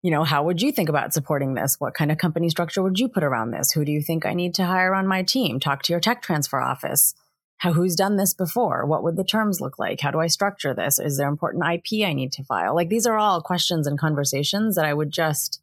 you 0.05 0.11
know, 0.11 0.23
how 0.23 0.43
would 0.43 0.61
you 0.61 0.71
think 0.71 0.87
about 0.87 1.15
supporting 1.15 1.55
this? 1.55 1.77
What 1.79 1.95
kind 1.95 2.11
of 2.11 2.19
company 2.19 2.47
structure 2.51 2.83
would 2.83 2.99
you 2.99 3.09
put 3.09 3.23
around 3.23 3.49
this? 3.49 3.71
Who 3.71 3.83
do 3.83 3.91
you 3.91 4.03
think 4.03 4.23
I 4.23 4.35
need 4.35 4.53
to 4.53 4.65
hire 4.65 4.93
on 4.93 5.07
my 5.07 5.23
team? 5.23 5.59
Talk 5.59 5.81
to 5.81 5.93
your 5.93 5.99
tech 5.99 6.21
transfer 6.21 6.61
office. 6.61 7.15
How, 7.57 7.73
who's 7.73 7.95
done 7.95 8.15
this 8.15 8.31
before? 8.31 8.85
What 8.85 9.01
would 9.01 9.15
the 9.15 9.23
terms 9.23 9.61
look 9.61 9.79
like? 9.79 10.01
How 10.01 10.11
do 10.11 10.19
I 10.19 10.27
structure 10.27 10.75
this? 10.75 10.99
Is 10.99 11.17
there 11.17 11.27
important 11.27 11.63
IP 11.63 12.05
I 12.05 12.13
need 12.13 12.31
to 12.33 12.43
file? 12.43 12.75
Like 12.75 12.89
these 12.89 13.07
are 13.07 13.17
all 13.17 13.41
questions 13.41 13.87
and 13.87 13.97
conversations 13.97 14.75
that 14.75 14.85
I 14.85 14.93
would 14.93 15.09
just 15.09 15.59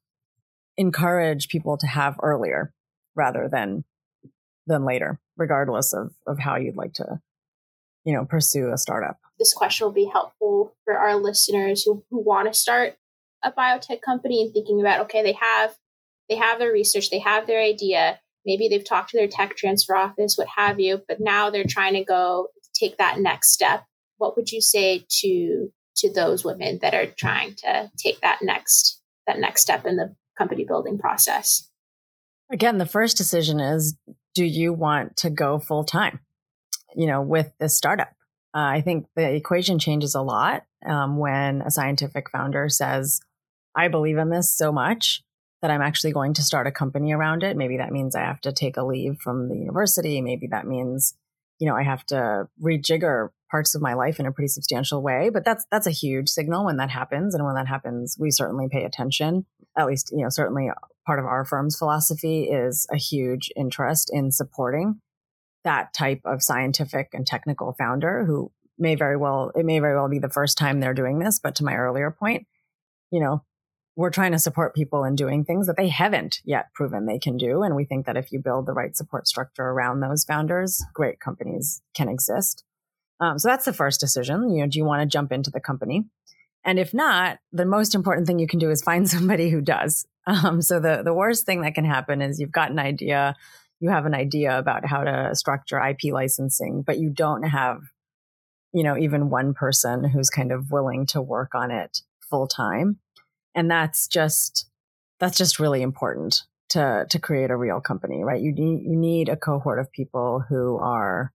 encourage 0.77 1.47
people 1.47 1.77
to 1.77 1.87
have 1.87 2.19
earlier 2.21 2.75
rather 3.15 3.49
than 3.49 3.85
than 4.67 4.85
later, 4.85 5.21
regardless 5.37 5.93
of 5.93 6.15
of 6.27 6.41
how 6.41 6.57
you'd 6.57 6.77
like 6.77 6.95
to, 6.95 7.21
you 8.05 8.13
know, 8.13 8.25
pursue 8.25 8.73
a 8.73 8.77
startup. 8.77 9.21
This 9.39 9.55
question 9.55 9.87
will 9.87 9.93
be 9.93 10.11
helpful 10.13 10.75
for 10.85 10.97
our 10.97 11.17
listeners 11.17 11.83
who, 11.83 12.05
who 12.11 12.21
want 12.21 12.53
to 12.53 12.59
start 12.59 12.97
a 13.43 13.51
biotech 13.51 14.03
company 14.03 14.43
and 14.43 14.53
thinking 14.53 14.81
about 14.81 15.01
okay 15.01 15.23
they 15.23 15.33
have 15.33 15.75
they 16.29 16.37
have 16.37 16.61
their 16.61 16.71
research 16.71 17.11
they 17.11 17.19
have 17.19 17.49
their 17.49 17.61
idea 17.61 18.21
maybe 18.47 18.69
they've 18.69 18.89
talked 18.89 19.11
to 19.11 19.17
their 19.17 19.27
tech 19.27 19.57
transfer 19.57 19.97
office 19.97 20.39
what 20.39 20.47
have 20.57 20.79
you 20.79 21.03
but 21.09 21.19
now 21.19 21.51
they're 21.51 21.65
trying 21.65 21.95
to 21.95 22.05
go 22.05 22.47
take 22.83 22.99
that 22.99 23.19
next 23.19 23.53
step. 23.53 23.85
What 24.19 24.37
would 24.37 24.51
you 24.51 24.61
say 24.61 25.05
to 25.21 25.73
to 25.97 26.13
those 26.13 26.45
women 26.45 26.79
that 26.81 26.95
are 26.95 27.07
trying 27.07 27.55
to 27.57 27.91
take 27.99 28.21
that 28.23 28.39
next 28.43 29.01
that 29.27 29.39
next 29.39 29.63
step 29.63 29.87
in 29.87 29.97
the 29.97 30.15
company 30.37 30.65
building 30.65 30.99
process? 30.99 31.69
Again 32.51 32.79
the 32.79 32.87
first 32.87 33.17
decision 33.17 33.61
is 33.61 33.97
do 34.35 34.45
you 34.45 34.73
want 34.73 35.17
to 35.19 35.31
go 35.31 35.59
full 35.59 35.85
time 35.85 36.21
you 36.95 37.07
know 37.07 37.23
with 37.23 37.53
this 37.59 37.77
startup 37.77 38.13
uh, 38.55 38.71
i 38.77 38.81
think 38.81 39.07
the 39.17 39.35
equation 39.35 39.79
changes 39.79 40.15
a 40.15 40.23
lot 40.23 40.65
um, 40.87 41.17
when 41.17 41.63
a 41.63 41.71
scientific 41.71 42.31
founder 42.31 42.69
says 42.69 43.21
I 43.75 43.89
believe 43.89 44.19
in 44.19 44.31
this 44.31 44.55
so 44.55 44.73
much 44.73 45.23
that 45.61 45.71
I'm 45.71 45.83
actually 45.83 46.13
going 46.13 46.35
to 46.35 46.43
start 46.43 46.67
a 46.67 46.73
company 46.73 47.13
around 47.13 47.43
it. 47.43 47.57
Maybe 47.57 47.77
that 47.77 47.93
means 47.93 48.15
I 48.15 48.23
have 48.23 48.41
to 48.43 48.53
take 48.53 48.77
a 48.77 48.85
leave 48.85 49.19
from 49.21 49.49
the 49.49 49.57
university. 49.57 50.21
Maybe 50.21 50.49
that 50.49 50.67
means, 50.67 51.15
you 51.59 51.69
know, 51.69 51.77
I 51.77 51.85
have 51.85 52.05
to 52.07 52.49
rejigger 52.61 53.29
parts 53.51 53.75
of 53.75 53.83
my 53.83 53.95
life 53.95 54.19
in 54.19 54.27
a 54.27 54.33
pretty 54.33 54.49
substantial 54.49 55.03
way. 55.03 55.31
But 55.33 55.45
that's 55.45 55.65
that's 55.71 55.87
a 55.87 55.93
huge 55.93 56.29
signal 56.29 56.65
when 56.65 56.79
that 56.79 56.91
happens. 56.91 57.35
And 57.35 57.45
when 57.45 57.55
that 57.55 57.69
happens, 57.69 58.17
we 58.19 58.31
certainly 58.31 58.69
pay 58.71 58.85
attention. 58.85 59.47
At 59.79 59.87
least, 59.87 60.11
you 60.11 60.23
know, 60.23 60.29
certainly 60.29 60.69
part 61.07 61.19
of 61.19 61.27
our 61.27 61.45
firm's 61.45 61.79
philosophy 61.79 62.45
is 62.45 62.87
a 62.93 62.97
huge 62.97 63.51
interest 63.57 64.11
in 64.13 64.33
supporting 64.33 65.01
that 65.65 65.93
type 65.93 66.21
of 66.25 66.43
scientific 66.43 67.11
and 67.13 67.27
technical 67.27 67.73
founder 67.73 68.25
who 68.25 68.51
may 68.79 68.95
very 68.95 69.17
well 69.17 69.53
it 69.55 69.65
may 69.65 69.79
very 69.79 69.95
well 69.95 70.09
be 70.09 70.19
the 70.19 70.29
first 70.29 70.59
time 70.59 70.81
they're 70.81 70.95
doing 70.95 71.19
this. 71.19 71.39
But 71.39 71.55
to 71.57 71.65
my 71.65 71.77
earlier 71.77 72.11
point, 72.11 72.47
you 73.11 73.21
know, 73.21 73.45
we're 73.95 74.11
trying 74.11 74.33
to 74.33 74.39
support 74.39 74.75
people 74.75 75.05
in 75.05 75.15
doing 75.15 75.45
things 75.45 75.67
that 75.67 75.77
they 75.77 75.89
haven't 75.89 76.41
yet 76.45 76.73
proven 76.75 77.07
they 77.07 77.19
can 77.19 77.37
do. 77.37 77.63
And 77.63 77.77
we 77.77 77.85
think 77.85 78.07
that 78.07 78.17
if 78.17 78.33
you 78.33 78.39
build 78.39 78.67
the 78.67 78.73
right 78.73 78.97
support 78.97 79.29
structure 79.29 79.65
around 79.65 80.01
those 80.01 80.25
founders, 80.25 80.83
great 80.95 81.21
companies 81.21 81.83
can 81.95 82.09
exist. 82.09 82.65
Um, 83.21 83.39
so 83.39 83.49
that's 83.49 83.67
the 83.67 83.73
first 83.73 84.01
decision. 84.01 84.51
You 84.51 84.63
know, 84.63 84.67
do 84.67 84.79
you 84.79 84.85
want 84.85 85.03
to 85.03 85.07
jump 85.07 85.31
into 85.31 85.51
the 85.51 85.61
company? 85.61 86.05
And 86.65 86.79
if 86.79 86.95
not, 86.95 87.39
the 87.53 87.67
most 87.67 87.95
important 87.95 88.27
thing 88.27 88.39
you 88.39 88.47
can 88.47 88.59
do 88.59 88.71
is 88.71 88.83
find 88.83 89.09
somebody 89.09 89.51
who 89.51 89.61
does. 89.61 90.07
Um, 90.27 90.63
so 90.63 90.79
the 90.79 91.03
the 91.03 91.15
worst 91.15 91.45
thing 91.45 91.63
that 91.63 91.75
can 91.75 91.85
happen 91.85 92.23
is 92.23 92.39
you've 92.39 92.53
got 92.53 92.71
an 92.71 92.79
idea, 92.79 93.35
you 93.83 93.91
have 93.91 94.07
an 94.07 94.15
idea 94.15 94.57
about 94.57 94.87
how 94.87 95.03
to 95.03 95.35
structure 95.35 95.85
IP 95.85 96.13
licensing, 96.13 96.85
but 96.87 96.99
you 96.99 97.11
don't 97.11 97.43
have, 97.43 97.81
you 98.73 98.85
know, 98.85 98.97
even 98.97 99.29
one 99.29 99.55
person 99.55 100.05
who's 100.05 100.31
kind 100.31 100.53
of 100.53 100.71
willing 100.71 101.05
to 101.07 101.21
work 101.21 101.51
on 101.53 101.73
it 101.73 101.99
full 102.31 102.47
time. 102.47 103.01
And 103.57 103.69
that's 103.69 104.07
just, 104.07 104.71
that's 105.19 105.37
just 105.37 105.59
really 105.59 105.83
important 105.83 106.43
to, 106.69 107.07
to 107.11 107.19
create 107.19 107.51
a 107.51 107.57
real 107.57 107.81
company, 107.81 108.23
right? 108.23 108.41
You 108.41 108.53
need, 108.53 108.85
you 108.85 108.97
need 108.97 109.29
a 109.29 109.37
cohort 109.37 109.81
of 109.81 109.91
people 109.91 110.45
who 110.49 110.79
are 110.79 111.33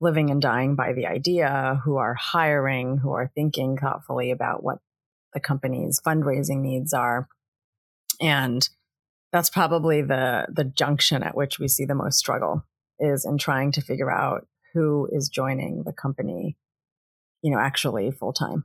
living 0.00 0.30
and 0.30 0.40
dying 0.40 0.76
by 0.76 0.92
the 0.92 1.06
idea, 1.06 1.80
who 1.84 1.96
are 1.96 2.14
hiring, 2.14 2.98
who 2.98 3.10
are 3.10 3.32
thinking 3.34 3.76
thoughtfully 3.76 4.30
about 4.30 4.62
what 4.62 4.78
the 5.32 5.40
company's 5.40 6.00
fundraising 6.06 6.60
needs 6.60 6.94
are. 6.94 7.26
And 8.20 8.68
that's 9.34 9.50
probably 9.50 10.00
the 10.00 10.46
the 10.48 10.62
junction 10.62 11.24
at 11.24 11.36
which 11.36 11.58
we 11.58 11.66
see 11.66 11.84
the 11.84 11.94
most 11.94 12.18
struggle 12.18 12.64
is 13.00 13.24
in 13.24 13.36
trying 13.36 13.72
to 13.72 13.80
figure 13.80 14.08
out 14.08 14.46
who 14.72 15.08
is 15.10 15.28
joining 15.28 15.82
the 15.82 15.92
company, 15.92 16.56
you 17.42 17.50
know, 17.50 17.58
actually 17.58 18.12
full 18.12 18.32
time. 18.32 18.64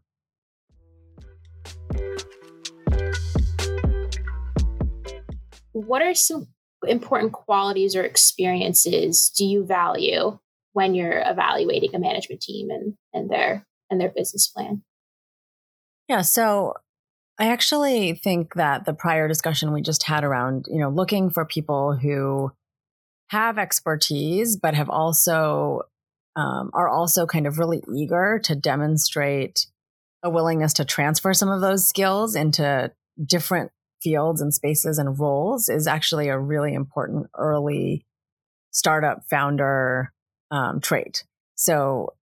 What 5.71 6.03
are 6.03 6.13
some 6.13 6.49
important 6.87 7.33
qualities 7.33 7.95
or 7.95 8.03
experiences 8.03 9.31
do 9.35 9.45
you 9.45 9.65
value 9.65 10.37
when 10.73 10.93
you're 10.93 11.23
evaluating 11.25 11.95
a 11.95 11.99
management 11.99 12.41
team 12.41 12.69
and, 12.69 12.93
and 13.11 13.27
their 13.27 13.65
and 13.89 13.99
their 13.99 14.09
business 14.09 14.47
plan? 14.47 14.83
Yeah, 16.07 16.21
so 16.21 16.75
I 17.39 17.47
actually 17.47 18.13
think 18.15 18.55
that 18.55 18.85
the 18.85 18.93
prior 18.93 19.27
discussion 19.29 19.71
we 19.71 19.81
just 19.81 20.03
had 20.03 20.25
around, 20.25 20.65
you 20.69 20.77
know, 20.79 20.89
looking 20.89 21.29
for 21.29 21.45
people 21.45 21.95
who 21.95 22.51
have 23.29 23.57
expertise, 23.57 24.57
but 24.57 24.73
have 24.73 24.89
also, 24.89 25.83
um, 26.35 26.69
are 26.73 26.89
also 26.89 27.25
kind 27.25 27.47
of 27.47 27.57
really 27.57 27.81
eager 27.95 28.39
to 28.43 28.55
demonstrate 28.55 29.67
a 30.21 30.29
willingness 30.29 30.73
to 30.73 30.85
transfer 30.85 31.33
some 31.33 31.49
of 31.49 31.61
those 31.61 31.87
skills 31.87 32.35
into 32.35 32.91
different 33.25 33.71
fields 34.01 34.41
and 34.41 34.53
spaces 34.53 34.97
and 34.97 35.17
roles 35.17 35.69
is 35.69 35.87
actually 35.87 36.27
a 36.27 36.39
really 36.39 36.73
important 36.73 37.27
early 37.37 38.05
startup 38.71 39.23
founder 39.29 40.11
um, 40.51 40.81
trait. 40.81 41.23
So 41.55 42.13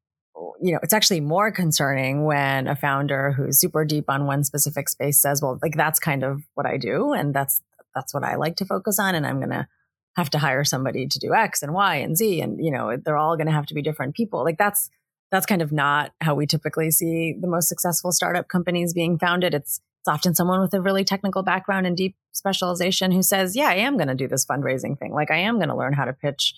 you 0.61 0.73
know, 0.73 0.79
it's 0.83 0.93
actually 0.93 1.19
more 1.19 1.51
concerning 1.51 2.25
when 2.25 2.67
a 2.67 2.75
founder 2.75 3.31
who's 3.31 3.59
super 3.59 3.85
deep 3.85 4.05
on 4.09 4.25
one 4.25 4.43
specific 4.43 4.89
space 4.89 5.19
says, 5.19 5.41
well, 5.41 5.59
like 5.61 5.75
that's 5.75 5.99
kind 5.99 6.23
of 6.23 6.43
what 6.53 6.65
I 6.65 6.77
do. 6.77 7.13
And 7.13 7.33
that's, 7.33 7.61
that's 7.95 8.13
what 8.13 8.23
I 8.23 8.35
like 8.35 8.55
to 8.57 8.65
focus 8.65 8.99
on. 8.99 9.15
And 9.15 9.25
I'm 9.25 9.37
going 9.37 9.49
to 9.49 9.67
have 10.15 10.29
to 10.31 10.37
hire 10.39 10.63
somebody 10.63 11.07
to 11.07 11.19
do 11.19 11.33
X 11.33 11.61
and 11.61 11.73
Y 11.73 11.95
and 11.95 12.17
Z. 12.17 12.41
And, 12.41 12.63
you 12.63 12.71
know, 12.71 12.97
they're 12.97 13.17
all 13.17 13.35
going 13.35 13.47
to 13.47 13.53
have 13.53 13.67
to 13.67 13.73
be 13.73 13.81
different 13.81 14.15
people. 14.15 14.43
Like 14.43 14.57
that's, 14.57 14.89
that's 15.31 15.45
kind 15.45 15.61
of 15.61 15.71
not 15.71 16.11
how 16.21 16.35
we 16.35 16.45
typically 16.45 16.91
see 16.91 17.35
the 17.39 17.47
most 17.47 17.67
successful 17.67 18.11
startup 18.11 18.47
companies 18.47 18.93
being 18.93 19.19
founded. 19.19 19.53
It's, 19.53 19.81
it's 20.01 20.07
often 20.07 20.35
someone 20.35 20.61
with 20.61 20.73
a 20.73 20.81
really 20.81 21.03
technical 21.03 21.43
background 21.43 21.85
and 21.85 21.97
deep 21.97 22.15
specialization 22.31 23.11
who 23.11 23.21
says, 23.21 23.55
yeah, 23.55 23.67
I 23.67 23.75
am 23.75 23.97
going 23.97 24.07
to 24.07 24.15
do 24.15 24.27
this 24.27 24.45
fundraising 24.45 24.97
thing. 24.97 25.13
Like 25.13 25.31
I 25.31 25.37
am 25.37 25.57
going 25.57 25.69
to 25.69 25.75
learn 25.75 25.93
how 25.93 26.05
to 26.05 26.13
pitch 26.13 26.53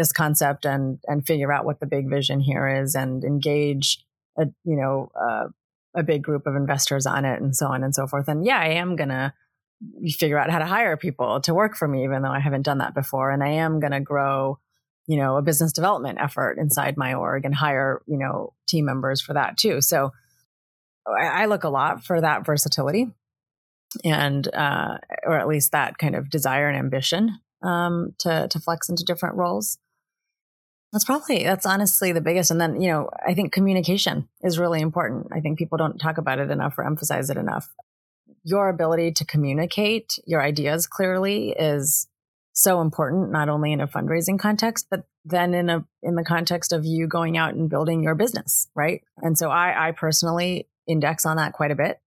this 0.00 0.12
concept 0.12 0.64
and 0.64 0.98
and 1.06 1.26
figure 1.26 1.52
out 1.52 1.66
what 1.66 1.78
the 1.78 1.86
big 1.86 2.08
vision 2.08 2.40
here 2.40 2.66
is 2.66 2.94
and 2.94 3.22
engage 3.22 4.02
a 4.38 4.46
you 4.64 4.76
know 4.76 5.10
uh, 5.14 5.48
a 5.94 6.02
big 6.02 6.22
group 6.22 6.46
of 6.46 6.56
investors 6.56 7.04
on 7.04 7.26
it 7.26 7.40
and 7.42 7.54
so 7.54 7.66
on 7.66 7.84
and 7.84 7.94
so 7.94 8.06
forth. 8.06 8.26
And 8.26 8.44
yeah 8.44 8.58
i 8.58 8.68
am 8.68 8.96
gonna 8.96 9.34
figure 10.18 10.38
out 10.38 10.50
how 10.50 10.58
to 10.58 10.66
hire 10.66 10.96
people 10.96 11.40
to 11.42 11.54
work 11.54 11.76
for 11.76 11.86
me 11.86 12.04
even 12.04 12.22
though 12.22 12.30
i 12.30 12.40
haven't 12.40 12.62
done 12.62 12.78
that 12.78 12.94
before. 12.94 13.30
And 13.30 13.42
i 13.42 13.50
am 13.50 13.78
gonna 13.78 14.00
grow 14.00 14.58
you 15.06 15.18
know 15.18 15.36
a 15.36 15.42
business 15.42 15.72
development 15.72 16.18
effort 16.20 16.56
inside 16.58 16.96
my 16.96 17.12
org 17.12 17.44
and 17.44 17.54
hire 17.54 18.00
you 18.06 18.16
know 18.16 18.54
team 18.66 18.86
members 18.86 19.20
for 19.20 19.34
that 19.34 19.58
too. 19.58 19.82
So 19.82 20.12
i, 21.06 21.42
I 21.42 21.44
look 21.44 21.64
a 21.64 21.68
lot 21.68 22.04
for 22.04 22.22
that 22.22 22.46
versatility 22.46 23.08
and 24.02 24.48
uh, 24.54 24.96
or 25.24 25.38
at 25.38 25.48
least 25.48 25.72
that 25.72 25.98
kind 25.98 26.14
of 26.14 26.30
desire 26.30 26.68
and 26.68 26.78
ambition 26.78 27.38
um, 27.62 28.14
to 28.18 28.48
to 28.48 28.60
flex 28.60 28.88
into 28.88 29.04
different 29.04 29.36
roles 29.36 29.78
that's 30.92 31.04
probably, 31.04 31.44
that's 31.44 31.66
honestly 31.66 32.12
the 32.12 32.20
biggest. 32.20 32.50
And 32.50 32.60
then, 32.60 32.80
you 32.80 32.90
know, 32.90 33.10
I 33.26 33.34
think 33.34 33.52
communication 33.52 34.28
is 34.42 34.58
really 34.58 34.80
important. 34.80 35.28
I 35.32 35.40
think 35.40 35.58
people 35.58 35.78
don't 35.78 35.98
talk 35.98 36.18
about 36.18 36.38
it 36.38 36.50
enough 36.50 36.76
or 36.78 36.84
emphasize 36.84 37.30
it 37.30 37.36
enough. 37.36 37.72
Your 38.42 38.68
ability 38.68 39.12
to 39.12 39.24
communicate 39.24 40.18
your 40.26 40.42
ideas 40.42 40.86
clearly 40.86 41.50
is 41.50 42.08
so 42.52 42.80
important, 42.80 43.30
not 43.30 43.48
only 43.48 43.72
in 43.72 43.80
a 43.80 43.86
fundraising 43.86 44.38
context, 44.38 44.86
but 44.90 45.04
then 45.24 45.54
in 45.54 45.70
a, 45.70 45.84
in 46.02 46.16
the 46.16 46.24
context 46.24 46.72
of 46.72 46.84
you 46.84 47.06
going 47.06 47.36
out 47.36 47.54
and 47.54 47.70
building 47.70 48.02
your 48.02 48.14
business. 48.14 48.68
Right. 48.74 49.02
And 49.18 49.38
so 49.38 49.50
I, 49.50 49.88
I 49.88 49.92
personally 49.92 50.68
index 50.86 51.24
on 51.24 51.36
that 51.36 51.52
quite 51.52 51.70
a 51.70 51.76
bit. 51.76 52.00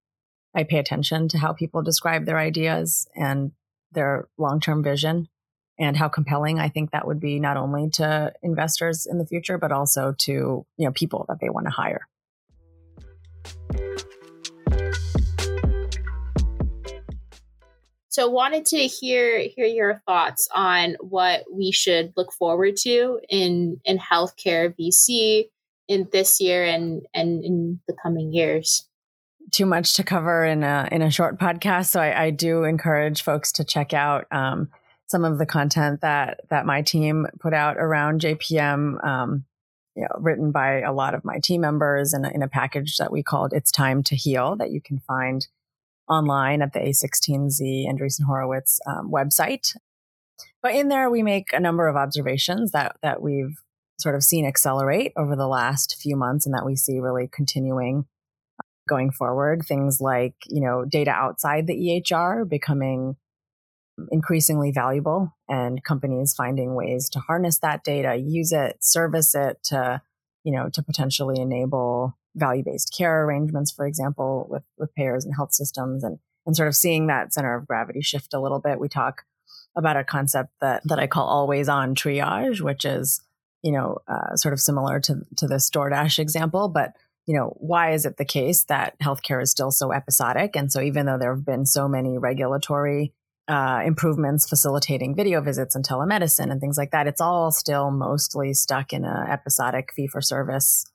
I 0.54 0.64
pay 0.64 0.78
attention 0.78 1.28
to 1.28 1.38
how 1.38 1.52
people 1.52 1.82
describe 1.82 2.26
their 2.26 2.38
ideas 2.38 3.08
and 3.16 3.52
their 3.92 4.28
long-term 4.36 4.82
vision 4.82 5.28
and 5.78 5.96
how 5.96 6.08
compelling 6.08 6.58
I 6.58 6.68
think 6.68 6.90
that 6.92 7.06
would 7.06 7.20
be 7.20 7.40
not 7.40 7.56
only 7.56 7.90
to 7.94 8.32
investors 8.42 9.06
in 9.06 9.18
the 9.18 9.26
future, 9.26 9.58
but 9.58 9.72
also 9.72 10.14
to, 10.20 10.32
you 10.32 10.66
know, 10.86 10.92
people 10.92 11.26
that 11.28 11.38
they 11.40 11.50
want 11.50 11.66
to 11.66 11.72
hire. 11.72 12.06
So 18.14 18.28
wanted 18.28 18.66
to 18.66 18.76
hear 18.76 19.40
hear 19.40 19.66
your 19.66 20.00
thoughts 20.06 20.46
on 20.54 20.94
what 21.00 21.42
we 21.52 21.72
should 21.72 22.12
look 22.16 22.32
forward 22.32 22.76
to 22.82 23.18
in 23.28 23.80
in 23.84 23.98
healthcare 23.98 24.72
VC 24.78 25.46
in 25.88 26.08
this 26.12 26.40
year 26.40 26.64
and 26.64 27.02
and 27.12 27.44
in 27.44 27.80
the 27.88 27.96
coming 28.00 28.32
years. 28.32 28.88
Too 29.50 29.66
much 29.66 29.94
to 29.94 30.04
cover 30.04 30.44
in 30.44 30.62
a 30.62 30.88
in 30.92 31.02
a 31.02 31.10
short 31.10 31.40
podcast, 31.40 31.86
so 31.86 32.00
I, 32.00 32.26
I 32.26 32.30
do 32.30 32.62
encourage 32.62 33.22
folks 33.22 33.50
to 33.52 33.64
check 33.64 33.92
out 33.92 34.26
um, 34.30 34.68
some 35.06 35.24
of 35.24 35.38
the 35.38 35.46
content 35.46 36.00
that 36.00 36.40
that 36.50 36.66
my 36.66 36.82
team 36.82 37.26
put 37.40 37.52
out 37.52 37.76
around 37.76 38.20
JPM, 38.20 39.04
um, 39.04 39.44
you 39.94 40.02
know, 40.02 40.18
written 40.18 40.50
by 40.50 40.80
a 40.80 40.92
lot 40.92 41.14
of 41.14 41.24
my 41.24 41.38
team 41.38 41.60
members 41.60 42.14
in 42.14 42.24
a, 42.24 42.30
in 42.30 42.42
a 42.42 42.48
package 42.48 42.96
that 42.96 43.12
we 43.12 43.22
called 43.22 43.52
"It's 43.52 43.70
Time 43.70 44.02
to 44.04 44.16
Heal" 44.16 44.56
that 44.56 44.70
you 44.70 44.80
can 44.80 45.00
find 45.00 45.46
online 46.08 46.62
at 46.62 46.72
the 46.72 46.80
A16Z 46.80 47.86
Andreessen 47.86 48.24
Horowitz 48.26 48.80
um, 48.86 49.10
website. 49.10 49.76
But 50.62 50.74
in 50.74 50.88
there, 50.88 51.10
we 51.10 51.22
make 51.22 51.52
a 51.52 51.60
number 51.60 51.88
of 51.88 51.96
observations 51.96 52.72
that 52.72 52.96
that 53.02 53.22
we've 53.22 53.56
sort 53.98 54.14
of 54.14 54.22
seen 54.22 54.46
accelerate 54.46 55.12
over 55.16 55.36
the 55.36 55.46
last 55.46 55.96
few 56.00 56.16
months, 56.16 56.46
and 56.46 56.54
that 56.54 56.66
we 56.66 56.76
see 56.76 56.98
really 56.98 57.28
continuing 57.30 58.06
going 58.88 59.10
forward. 59.10 59.64
Things 59.66 60.00
like 60.00 60.34
you 60.46 60.62
know 60.62 60.84
data 60.84 61.10
outside 61.10 61.66
the 61.66 61.76
EHR 61.76 62.48
becoming 62.48 63.16
increasingly 64.10 64.70
valuable 64.72 65.34
and 65.48 65.82
companies 65.84 66.34
finding 66.34 66.74
ways 66.74 67.08
to 67.10 67.20
harness 67.20 67.58
that 67.60 67.84
data, 67.84 68.16
use 68.16 68.52
it, 68.52 68.76
service 68.80 69.34
it 69.34 69.58
to, 69.64 70.00
you 70.42 70.52
know, 70.52 70.68
to 70.68 70.82
potentially 70.82 71.40
enable 71.40 72.16
value-based 72.34 72.94
care 72.96 73.24
arrangements, 73.24 73.70
for 73.70 73.86
example, 73.86 74.46
with, 74.50 74.64
with 74.78 74.94
payers 74.94 75.24
and 75.24 75.34
health 75.34 75.52
systems 75.52 76.02
and, 76.02 76.18
and 76.46 76.56
sort 76.56 76.68
of 76.68 76.74
seeing 76.74 77.06
that 77.06 77.32
center 77.32 77.54
of 77.54 77.66
gravity 77.66 78.00
shift 78.00 78.34
a 78.34 78.40
little 78.40 78.60
bit. 78.60 78.80
We 78.80 78.88
talk 78.88 79.22
about 79.76 79.96
a 79.96 80.04
concept 80.04 80.50
that, 80.60 80.82
that 80.84 80.98
I 80.98 81.06
call 81.06 81.26
always 81.28 81.68
on 81.68 81.94
triage, 81.94 82.60
which 82.60 82.84
is, 82.84 83.20
you 83.62 83.72
know, 83.72 83.98
uh, 84.08 84.36
sort 84.36 84.52
of 84.52 84.60
similar 84.60 85.00
to, 85.00 85.20
to 85.36 85.46
this 85.46 85.70
DoorDash 85.70 86.18
example, 86.18 86.68
but 86.68 86.92
you 87.26 87.34
know, 87.34 87.56
why 87.56 87.92
is 87.92 88.04
it 88.04 88.18
the 88.18 88.24
case 88.24 88.64
that 88.64 88.98
healthcare 89.00 89.42
is 89.42 89.50
still 89.50 89.70
so 89.70 89.92
episodic? 89.92 90.56
And 90.56 90.70
so 90.70 90.80
even 90.82 91.06
though 91.06 91.16
there 91.18 91.34
have 91.34 91.46
been 91.46 91.64
so 91.64 91.88
many 91.88 92.18
regulatory 92.18 93.14
uh, 93.48 93.82
improvements 93.84 94.48
facilitating 94.48 95.14
video 95.14 95.40
visits 95.40 95.74
and 95.74 95.86
telemedicine 95.86 96.50
and 96.50 96.60
things 96.60 96.78
like 96.78 96.90
that, 96.92 97.06
it's 97.06 97.20
all 97.20 97.50
still 97.50 97.90
mostly 97.90 98.54
stuck 98.54 98.92
in 98.92 99.04
a 99.04 99.26
episodic 99.30 99.92
fee 99.94 100.06
for 100.06 100.20
service 100.20 100.86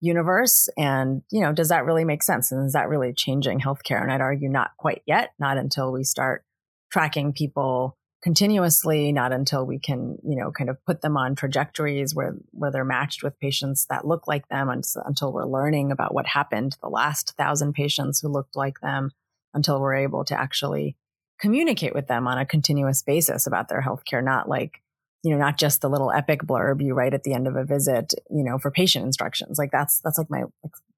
universe. 0.00 0.68
And, 0.78 1.22
you 1.30 1.40
know, 1.40 1.52
does 1.52 1.68
that 1.68 1.84
really 1.84 2.04
make 2.04 2.22
sense? 2.22 2.50
And 2.50 2.66
is 2.66 2.72
that 2.72 2.88
really 2.88 3.12
changing 3.12 3.60
healthcare? 3.60 4.02
And 4.02 4.10
I'd 4.10 4.22
argue 4.22 4.48
not 4.48 4.70
quite 4.78 5.02
yet, 5.06 5.32
not 5.38 5.58
until 5.58 5.92
we 5.92 6.04
start 6.04 6.42
tracking 6.90 7.32
people 7.34 7.96
continuously, 8.22 9.12
not 9.12 9.32
until 9.32 9.66
we 9.66 9.78
can, 9.78 10.18
you 10.22 10.36
know, 10.36 10.50
kind 10.50 10.70
of 10.70 10.82
put 10.86 11.02
them 11.02 11.16
on 11.16 11.34
trajectories 11.34 12.14
where, 12.14 12.36
where 12.52 12.70
they're 12.70 12.84
matched 12.84 13.22
with 13.22 13.38
patients 13.40 13.86
that 13.90 14.06
look 14.06 14.26
like 14.26 14.48
them 14.48 14.68
until 14.70 15.32
we're 15.32 15.46
learning 15.46 15.92
about 15.92 16.14
what 16.14 16.26
happened 16.26 16.72
to 16.72 16.78
the 16.80 16.88
last 16.88 17.34
thousand 17.36 17.74
patients 17.74 18.20
who 18.20 18.28
looked 18.28 18.56
like 18.56 18.80
them, 18.80 19.10
until 19.52 19.80
we're 19.80 19.96
able 19.96 20.24
to 20.24 20.38
actually 20.38 20.96
communicate 21.40 21.94
with 21.94 22.06
them 22.06 22.26
on 22.26 22.38
a 22.38 22.46
continuous 22.46 23.02
basis 23.02 23.46
about 23.46 23.68
their 23.68 23.82
healthcare, 23.82 24.22
not 24.22 24.48
like, 24.48 24.82
you 25.22 25.30
know, 25.30 25.38
not 25.38 25.58
just 25.58 25.80
the 25.80 25.88
little 25.88 26.12
epic 26.12 26.42
blurb 26.42 26.82
you 26.82 26.94
write 26.94 27.14
at 27.14 27.24
the 27.24 27.32
end 27.32 27.46
of 27.46 27.56
a 27.56 27.64
visit, 27.64 28.14
you 28.30 28.44
know, 28.44 28.58
for 28.58 28.70
patient 28.70 29.04
instructions. 29.04 29.58
Like 29.58 29.70
that's, 29.70 30.00
that's 30.00 30.18
like 30.18 30.30
my, 30.30 30.44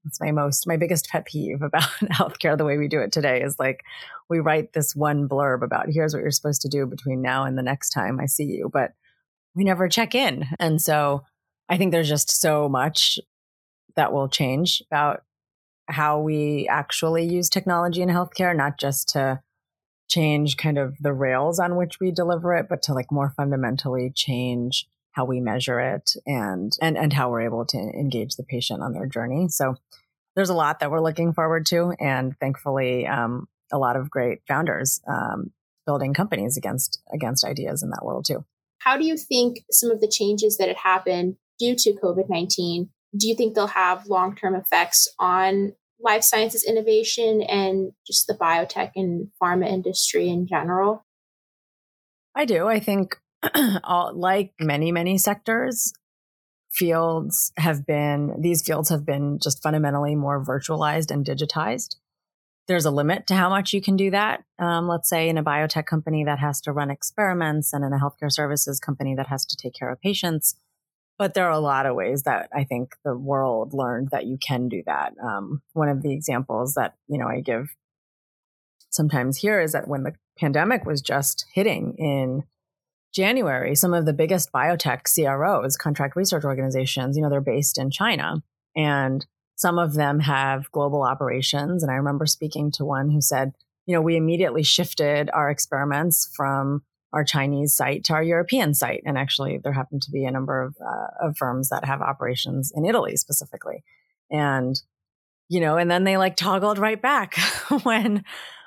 that's 0.05 0.21
my 0.21 0.33
most, 0.33 0.67
my 0.67 0.77
biggest 0.77 1.09
pet 1.09 1.25
peeve 1.27 1.63
about 1.63 1.83
healthcare 2.13 2.57
the 2.59 2.65
way 2.65 2.79
we 2.79 2.89
do 2.89 3.01
it 3.01 3.13
today 3.13 3.43
is 3.43 3.59
like 3.59 3.83
we 4.29 4.41
write 4.41 4.73
this 4.73 4.95
one 4.95 5.29
blurb 5.29 5.63
about 5.63 5.87
here's 5.89 6.15
what 6.15 6.23
you're 6.23 6.31
supposed 6.31 6.63
to 6.63 6.69
do 6.69 6.87
between 6.87 7.23
now 7.23 7.45
and 7.45 7.57
the 7.57 7.63
next 7.63 7.91
time 7.91 8.19
I 8.21 8.27
see 8.27 8.45
you. 8.45 8.71
But 8.73 8.93
we 9.55 9.65
never 9.65 9.89
check 9.89 10.15
in. 10.15 10.47
And 10.59 10.81
so 10.81 11.25
I 11.69 11.77
think 11.77 11.93
there's 11.93 12.09
just 12.09 12.31
so 12.31 12.69
much 12.69 13.19
that 13.97 14.13
will 14.13 14.29
change 14.29 14.83
about 14.91 15.23
how 15.89 16.21
we 16.21 16.67
actually 16.69 17.25
use 17.25 17.49
technology 17.49 18.03
in 18.03 18.09
healthcare, 18.09 18.57
not 18.57 18.79
just 18.79 19.11
to 19.11 19.41
change 20.13 20.57
kind 20.57 20.79
of 20.79 20.95
the 21.01 21.13
rails 21.13 21.59
on 21.59 21.77
which 21.77 21.99
we 22.01 22.11
deliver 22.11 22.55
it, 22.55 22.67
but 22.69 22.83
to 22.83 22.93
like 22.93 23.11
more 23.11 23.33
fundamentally 23.37 24.11
change 24.15 24.87
how 25.13 25.25
we 25.25 25.41
measure 25.41 25.81
it 25.81 26.17
and 26.27 26.73
and 26.81 26.97
and 26.97 27.13
how 27.13 27.31
we're 27.31 27.49
able 27.51 27.67
to 27.67 27.79
engage 27.79 28.37
the 28.37 28.43
patient 28.55 28.83
on 28.83 28.93
their 28.93 29.07
journey. 29.07 29.49
So 29.49 29.77
there's 30.35 30.51
a 30.51 30.55
lot 30.55 30.81
that 30.81 30.91
we're 30.91 31.07
looking 31.09 31.33
forward 31.33 31.67
to, 31.67 31.95
and 32.01 32.35
thankfully, 32.39 33.07
um, 33.07 33.49
a 33.71 33.79
lot 33.79 33.97
of 33.97 34.11
great 34.11 34.41
founders 34.49 35.01
um, 35.07 35.53
building 35.87 36.15
companies 36.15 36.57
against 36.57 37.01
against 37.13 37.45
ideas 37.45 37.83
in 37.83 37.91
that 37.91 38.05
world 38.05 38.25
too. 38.25 38.45
How 38.79 38.97
do 38.97 39.05
you 39.05 39.17
think 39.17 39.65
some 39.71 39.91
of 39.91 40.01
the 40.01 40.09
changes 40.09 40.57
that 40.57 40.69
had 40.69 40.79
happened 40.79 41.37
due 41.59 41.75
to 41.77 41.93
COVID 42.03 42.29
nineteen? 42.29 42.91
Do 43.17 43.29
you 43.29 43.35
think 43.35 43.55
they'll 43.55 43.67
have 43.85 44.07
long 44.07 44.35
term 44.35 44.55
effects 44.55 45.09
on 45.19 45.75
life 46.03 46.23
sciences 46.23 46.65
innovation 46.65 47.43
and 47.43 47.93
just 48.07 48.27
the 48.27 48.35
biotech 48.35 48.93
and 48.97 49.29
pharma 49.43 49.69
industry 49.69 50.29
in 50.29 50.47
general? 50.47 51.05
I 52.35 52.45
do. 52.45 52.67
I 52.67 52.81
think, 52.81 53.19
all, 53.85 54.13
like 54.15 54.53
many, 54.61 54.93
many 54.93 55.19
sectors, 55.19 55.93
fields 56.71 57.53
have 57.59 57.87
been, 57.87 58.35
these 58.41 58.63
fields 58.63 58.89
have 58.89 59.05
been 59.05 59.39
just 59.43 59.63
fundamentally 59.63 60.15
more 60.15 60.43
virtualized 60.43 61.11
and 61.11 61.25
digitized. 61.25 61.97
There's 62.69 62.87
a 62.87 62.91
limit 62.91 63.27
to 63.27 63.35
how 63.35 63.51
much 63.51 63.73
you 63.73 63.83
can 63.83 63.97
do 63.97 64.11
that. 64.13 64.45
Um, 64.59 64.89
let's 64.89 65.09
say 65.09 65.29
in 65.29 65.37
a 65.37 65.45
biotech 65.45 65.85
company 65.85 66.25
that 66.25 66.39
has 66.39 66.61
to 66.63 66.73
run 66.73 66.91
experiments 66.91 67.73
and 67.73 67.85
in 67.85 67.93
a 67.93 67.99
healthcare 67.99 68.33
services 68.33 68.81
company 68.81 69.15
that 69.17 69.27
has 69.27 69.45
to 69.47 69.57
take 69.57 69.75
care 69.75 69.91
of 69.91 70.01
patients 70.01 70.55
but 71.19 71.35
there 71.35 71.47
are 71.47 71.53
a 71.53 71.61
lot 71.61 71.87
of 71.87 71.95
ways 71.95 72.23
that 72.25 72.49
I 72.55 72.65
think 72.65 72.97
the 73.05 73.17
world 73.17 73.73
learned 73.75 74.09
that 74.11 74.27
you 74.27 74.39
can 74.39 74.69
do 74.69 74.83
that. 74.87 75.15
Um, 75.23 75.63
one 75.73 75.89
of 75.89 76.03
the 76.03 76.13
examples 76.13 76.75
that 76.75 76.95
you 77.09 77.19
know 77.19 77.27
I 77.27 77.41
give 77.41 77.69
sometimes 78.91 79.39
here 79.39 79.61
is 79.61 79.73
that 79.73 79.89
when 79.89 80.03
the 80.03 80.15
pandemic 80.39 80.85
was 80.85 81.01
just 81.01 81.47
hitting 81.55 81.95
in 81.99 82.45
January, 83.15 83.75
some 83.75 83.93
of 83.93 84.07
the 84.07 84.13
biggest 84.13 84.53
biotech 84.53 85.03
CROs, 85.13 85.77
contract 85.77 86.17
research 86.17 86.45
organizations, 86.45 87.17
you 87.17 87.23
know, 87.23 87.29
they're 87.29 87.41
based 87.41 87.79
in 87.79 87.91
China, 87.91 88.43
and 88.75 89.27
some 89.57 89.79
of 89.79 89.95
them 89.95 90.21
have 90.21 90.71
global 90.73 91.03
operations. 91.03 91.83
And 91.83 91.93
I 91.93 91.97
remember 91.97 92.27
speaking 92.27 92.71
to 92.73 92.85
one 92.85 93.11
who 93.11 93.21
said, 93.21 93.53
you 93.87 93.95
know, 93.95 94.01
we 94.01 94.17
immediately 94.17 94.63
shifted 94.63 95.31
our 95.33 95.51
experiments 95.51 96.31
from 96.35 96.83
our 97.13 97.25
Chinese 97.25 97.75
site 97.75 98.05
to 98.05 98.15
our 98.15 98.23
European 98.23 98.75
site. 98.75 99.03
And 99.05 99.19
actually, 99.19 99.59
there 99.59 99.73
happen 99.73 100.01
to 100.01 100.11
be 100.11 100.25
a 100.25 100.31
number 100.31 100.63
of, 100.63 100.77
uh, 100.81 101.29
of 101.29 101.37
firms 101.37 101.69
that 101.69 101.85
have 101.85 102.01
operations 102.01 102.73
in 102.75 102.85
Italy 102.85 103.17
specifically. 103.17 103.85
And, 104.31 104.81
you 105.49 105.61
know, 105.61 105.77
and 105.77 105.91
then 105.91 106.05
they 106.05 106.17
like 106.17 106.37
toggled 106.37 106.79
right 106.79 107.01
back 107.01 107.37
when, 107.83 108.25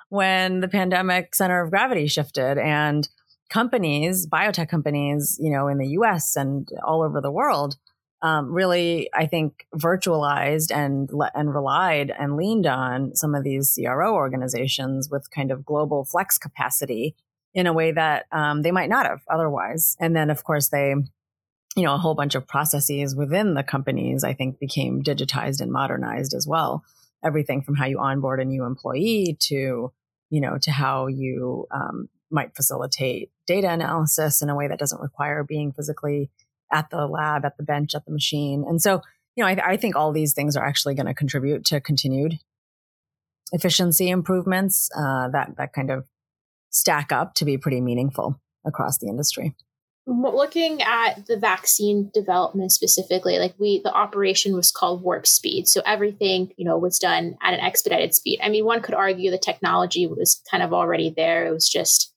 when 0.09 0.59
the 0.59 0.67
pandemic 0.67 1.33
center 1.33 1.61
of 1.61 1.71
gravity 1.71 2.07
shifted 2.07 2.57
and 2.57 3.07
companies, 3.49 4.27
biotech 4.27 4.69
companies, 4.69 5.37
you 5.39 5.51
know, 5.51 5.67
in 5.67 5.77
the 5.77 5.89
US 5.99 6.35
and 6.35 6.69
all 6.85 7.01
over 7.01 7.21
the 7.21 7.31
world, 7.31 7.77
um, 8.21 8.51
really, 8.51 9.09
I 9.13 9.27
think, 9.27 9.67
virtualized 9.75 10.73
and 10.73 11.09
and 11.35 11.53
relied 11.53 12.11
and 12.17 12.35
leaned 12.35 12.65
on 12.65 13.15
some 13.15 13.35
of 13.35 13.43
these 13.43 13.77
CRO 13.77 14.15
organizations 14.15 15.09
with 15.11 15.29
kind 15.29 15.51
of 15.51 15.65
global 15.65 16.05
flex 16.05 16.37
capacity 16.37 17.15
in 17.55 17.65
a 17.65 17.73
way 17.73 17.93
that 17.93 18.25
um, 18.31 18.61
they 18.61 18.71
might 18.71 18.89
not 18.89 19.07
have 19.07 19.21
otherwise. 19.29 19.95
And 19.99 20.15
then, 20.15 20.29
of 20.29 20.43
course, 20.43 20.67
they, 20.69 20.93
you 21.75 21.83
know, 21.83 21.95
a 21.95 21.97
whole 21.97 22.13
bunch 22.13 22.35
of 22.35 22.45
processes 22.45 23.15
within 23.15 23.53
the 23.53 23.63
companies, 23.63 24.23
I 24.23 24.33
think, 24.33 24.59
became 24.59 25.01
digitized 25.01 25.61
and 25.61 25.71
modernized 25.71 26.33
as 26.33 26.45
well. 26.45 26.83
Everything 27.23 27.61
from 27.61 27.75
how 27.75 27.85
you 27.85 27.99
onboard 27.99 28.41
a 28.41 28.45
new 28.45 28.65
employee 28.65 29.37
to, 29.39 29.91
you 30.29 30.41
know, 30.41 30.57
to 30.61 30.71
how 30.71 31.07
you 31.07 31.65
um, 31.71 32.09
might 32.29 32.55
facilitate 32.55 33.31
data 33.47 33.71
analysis 33.71 34.41
in 34.41 34.49
a 34.49 34.55
way 34.55 34.67
that 34.67 34.79
doesn't 34.79 35.01
require 35.01 35.43
being 35.43 35.71
physically 35.71 36.29
at 36.73 36.89
the 36.89 37.07
lab, 37.07 37.45
at 37.45 37.55
the 37.57 37.63
bench, 37.63 37.95
at 37.95 38.05
the 38.05 38.11
machine. 38.11 38.65
And 38.67 38.81
so, 38.81 39.01
you 39.35 39.43
know, 39.43 39.47
I, 39.47 39.71
I 39.71 39.77
think 39.77 39.95
all 39.95 40.11
these 40.11 40.33
things 40.33 40.57
are 40.57 40.65
actually 40.65 40.95
going 40.95 41.05
to 41.05 41.13
contribute 41.13 41.63
to 41.65 41.79
continued 41.79 42.39
efficiency 43.51 44.09
improvements 44.09 44.89
uh, 44.97 45.29
that 45.29 45.55
that 45.57 45.71
kind 45.71 45.91
of 45.91 46.05
stack 46.75 47.11
up 47.11 47.33
to 47.35 47.45
be 47.45 47.57
pretty 47.57 47.81
meaningful 47.81 48.39
across 48.65 48.97
the 48.97 49.07
industry. 49.07 49.55
Looking 50.07 50.83
at 50.83 51.25
the 51.25 51.37
vaccine 51.37 52.11
development 52.13 52.71
specifically, 52.71 53.39
like 53.39 53.55
we, 53.57 53.81
the 53.83 53.91
operation 53.91 54.55
was 54.55 54.71
called 54.71 55.01
warp 55.01 55.25
speed. 55.25 55.67
So 55.67 55.81
everything, 55.83 56.53
you 56.57 56.65
know, 56.65 56.77
was 56.77 56.99
done 56.99 57.37
at 57.41 57.55
an 57.55 57.59
expedited 57.59 58.13
speed. 58.13 58.39
I 58.43 58.49
mean, 58.49 58.65
one 58.65 58.83
could 58.83 58.93
argue 58.93 59.31
the 59.31 59.39
technology 59.39 60.05
was 60.05 60.43
kind 60.51 60.61
of 60.61 60.73
already 60.73 61.11
there. 61.15 61.47
It 61.47 61.51
was 61.51 61.67
just 61.67 62.13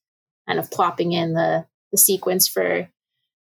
kind 0.46 0.58
of 0.58 0.70
plopping 0.70 1.12
in 1.12 1.32
the, 1.32 1.64
the 1.90 1.98
sequence 1.98 2.46
for 2.46 2.90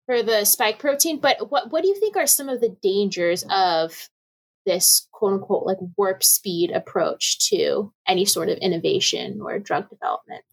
for 0.05 0.23
the 0.23 0.45
spike 0.45 0.79
protein. 0.79 1.19
But 1.19 1.51
what 1.51 1.71
what 1.71 1.83
do 1.83 1.87
you 1.87 1.99
think 1.99 2.15
are 2.15 2.27
some 2.27 2.49
of 2.49 2.59
the 2.59 2.75
dangers 2.81 3.45
of 3.49 4.09
this 4.65 5.07
quote 5.11 5.33
unquote 5.33 5.65
like 5.65 5.77
warp 5.97 6.23
speed 6.23 6.71
approach 6.71 7.49
to 7.49 7.93
any 8.07 8.25
sort 8.25 8.49
of 8.49 8.57
innovation 8.57 9.39
or 9.41 9.59
drug 9.59 9.89
development? 9.89 10.43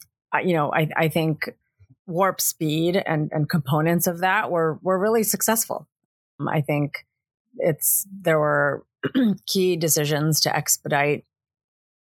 You 0.45 0.55
know, 0.55 0.73
I, 0.73 0.89
I 0.97 1.09
think 1.09 1.51
warp 2.07 2.41
speed 2.41 2.97
and, 2.97 3.31
and 3.33 3.49
components 3.49 4.07
of 4.07 4.19
that 4.21 4.51
were, 4.51 4.79
were 4.83 4.99
really 4.99 5.23
successful. 5.23 5.89
Um, 6.39 6.49
I 6.49 6.61
think 6.61 7.07
it's, 7.59 8.07
there 8.11 8.39
were 8.39 8.85
key 9.47 9.77
decisions 9.77 10.41
to 10.43 10.55
expedite, 10.55 11.25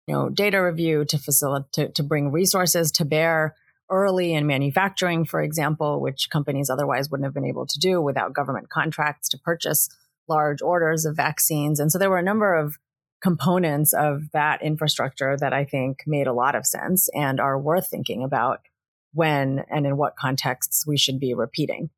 you 0.07 0.15
know, 0.15 0.29
data 0.29 0.63
review 0.63 1.05
to 1.07 1.19
facilitate, 1.19 1.73
to, 1.73 1.89
to 1.93 2.03
bring 2.03 2.33
resources 2.33 2.91
to 2.93 3.05
bear 3.05 3.55
early 3.91 4.33
in 4.33 4.47
manufacturing, 4.47 5.25
for 5.25 5.43
example, 5.43 6.01
which 6.01 6.31
companies 6.31 6.71
otherwise 6.71 7.11
wouldn't 7.11 7.27
have 7.27 7.35
been 7.35 7.45
able 7.45 7.67
to 7.67 7.79
do 7.79 8.01
without 8.01 8.33
government 8.33 8.69
contracts 8.71 9.29
to 9.29 9.39
purchase 9.39 9.89
large 10.29 10.63
orders 10.63 11.05
of 11.05 11.17
vaccines. 11.17 11.81
And 11.81 11.91
so 11.91 11.99
there 11.99 12.11
were 12.11 12.19
a 12.19 12.23
number 12.23 12.55
of 12.55 12.79
components 13.23 13.93
of 13.93 14.31
that 14.33 14.63
infrastructure 14.63 15.37
that 15.37 15.53
I 15.53 15.65
think 15.65 15.99
made 16.07 16.27
a 16.27 16.33
lot 16.33 16.55
of 16.55 16.67
sense 16.67 17.09
and 17.15 17.41
are 17.41 17.59
worth 17.59 17.89
thinking 17.89 18.23
about 18.23 18.61
when 19.13 19.65
and 19.69 19.87
in 19.87 19.97
what 19.97 20.17
contexts 20.17 20.87
we 20.87 20.97
should 20.97 21.21
be 21.21 21.35
repeating. 21.35 21.91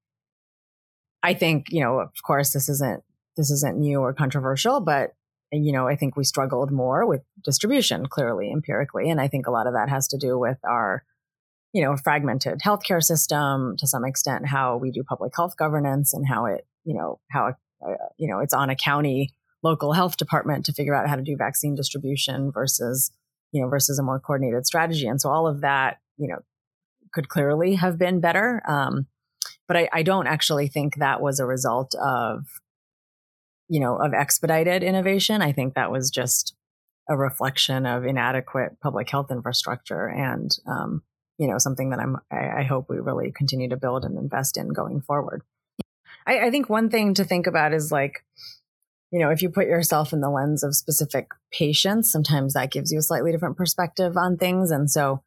I 1.22 1.34
think, 1.34 1.66
you 1.70 1.80
know, 1.80 2.00
of 2.00 2.22
course, 2.24 2.52
this 2.52 2.68
isn't 2.68 3.02
this 3.36 3.50
isn't 3.50 3.78
new 3.78 4.00
or 4.00 4.12
controversial, 4.12 4.80
but 4.80 5.14
you 5.52 5.72
know, 5.72 5.86
I 5.86 5.96
think 5.96 6.16
we 6.16 6.24
struggled 6.24 6.70
more 6.70 7.06
with 7.06 7.22
distribution 7.44 8.06
clearly 8.06 8.50
empirically, 8.50 9.10
and 9.10 9.20
I 9.20 9.28
think 9.28 9.46
a 9.46 9.50
lot 9.50 9.66
of 9.66 9.74
that 9.74 9.90
has 9.90 10.08
to 10.08 10.18
do 10.18 10.38
with 10.38 10.58
our 10.64 11.04
you 11.72 11.82
know 11.82 11.96
fragmented 11.96 12.60
healthcare 12.60 13.02
system 13.02 13.76
to 13.78 13.86
some 13.86 14.04
extent, 14.04 14.46
how 14.46 14.76
we 14.76 14.90
do 14.90 15.04
public 15.04 15.32
health 15.36 15.56
governance 15.56 16.12
and 16.14 16.26
how 16.26 16.46
it 16.46 16.66
you 16.84 16.94
know 16.94 17.20
how 17.30 17.54
uh, 17.86 17.94
you 18.16 18.28
know 18.28 18.40
it's 18.40 18.54
on 18.54 18.70
a 18.70 18.76
county 18.76 19.32
local 19.62 19.92
health 19.92 20.16
department 20.16 20.66
to 20.66 20.72
figure 20.72 20.94
out 20.94 21.08
how 21.08 21.16
to 21.16 21.22
do 21.22 21.36
vaccine 21.36 21.74
distribution 21.74 22.50
versus, 22.52 23.12
you 23.52 23.62
know, 23.62 23.68
versus 23.68 23.98
a 23.98 24.02
more 24.02 24.18
coordinated 24.18 24.66
strategy. 24.66 25.06
And 25.06 25.20
so 25.20 25.30
all 25.30 25.46
of 25.46 25.60
that, 25.60 25.98
you 26.16 26.28
know, 26.28 26.40
could 27.12 27.28
clearly 27.28 27.74
have 27.74 27.98
been 27.98 28.20
better. 28.20 28.62
Um, 28.66 29.06
but 29.68 29.76
I, 29.76 29.88
I 29.92 30.02
don't 30.02 30.26
actually 30.26 30.68
think 30.68 30.96
that 30.96 31.20
was 31.20 31.38
a 31.38 31.46
result 31.46 31.94
of, 31.94 32.44
you 33.68 33.80
know, 33.80 33.96
of 33.96 34.12
expedited 34.12 34.82
innovation. 34.82 35.42
I 35.42 35.52
think 35.52 35.74
that 35.74 35.92
was 35.92 36.10
just 36.10 36.54
a 37.08 37.16
reflection 37.16 37.86
of 37.86 38.04
inadequate 38.04 38.80
public 38.80 39.10
health 39.10 39.30
infrastructure 39.30 40.08
and, 40.08 40.50
um, 40.66 41.02
you 41.38 41.48
know, 41.48 41.58
something 41.58 41.90
that 41.90 41.98
I'm, 41.98 42.16
I, 42.30 42.60
I, 42.60 42.62
hope 42.62 42.86
we 42.88 42.98
really 42.98 43.32
continue 43.32 43.68
to 43.70 43.76
build 43.76 44.04
and 44.04 44.16
invest 44.16 44.56
in 44.56 44.68
going 44.68 45.00
forward. 45.00 45.42
I, 46.26 46.46
I 46.46 46.50
think 46.50 46.68
one 46.68 46.90
thing 46.90 47.14
to 47.14 47.24
think 47.24 47.48
about 47.48 47.72
is 47.72 47.90
like, 47.90 48.24
you 49.12 49.18
know, 49.18 49.28
if 49.28 49.42
you 49.42 49.50
put 49.50 49.66
yourself 49.66 50.14
in 50.14 50.20
the 50.20 50.30
lens 50.30 50.62
of 50.62 50.74
specific 50.74 51.28
patients, 51.52 52.10
sometimes 52.10 52.54
that 52.54 52.72
gives 52.72 52.90
you 52.90 52.98
a 52.98 53.02
slightly 53.02 53.30
different 53.30 53.58
perspective 53.58 54.16
on 54.16 54.38
things. 54.38 54.70
And 54.70 54.90
so, 54.90 55.22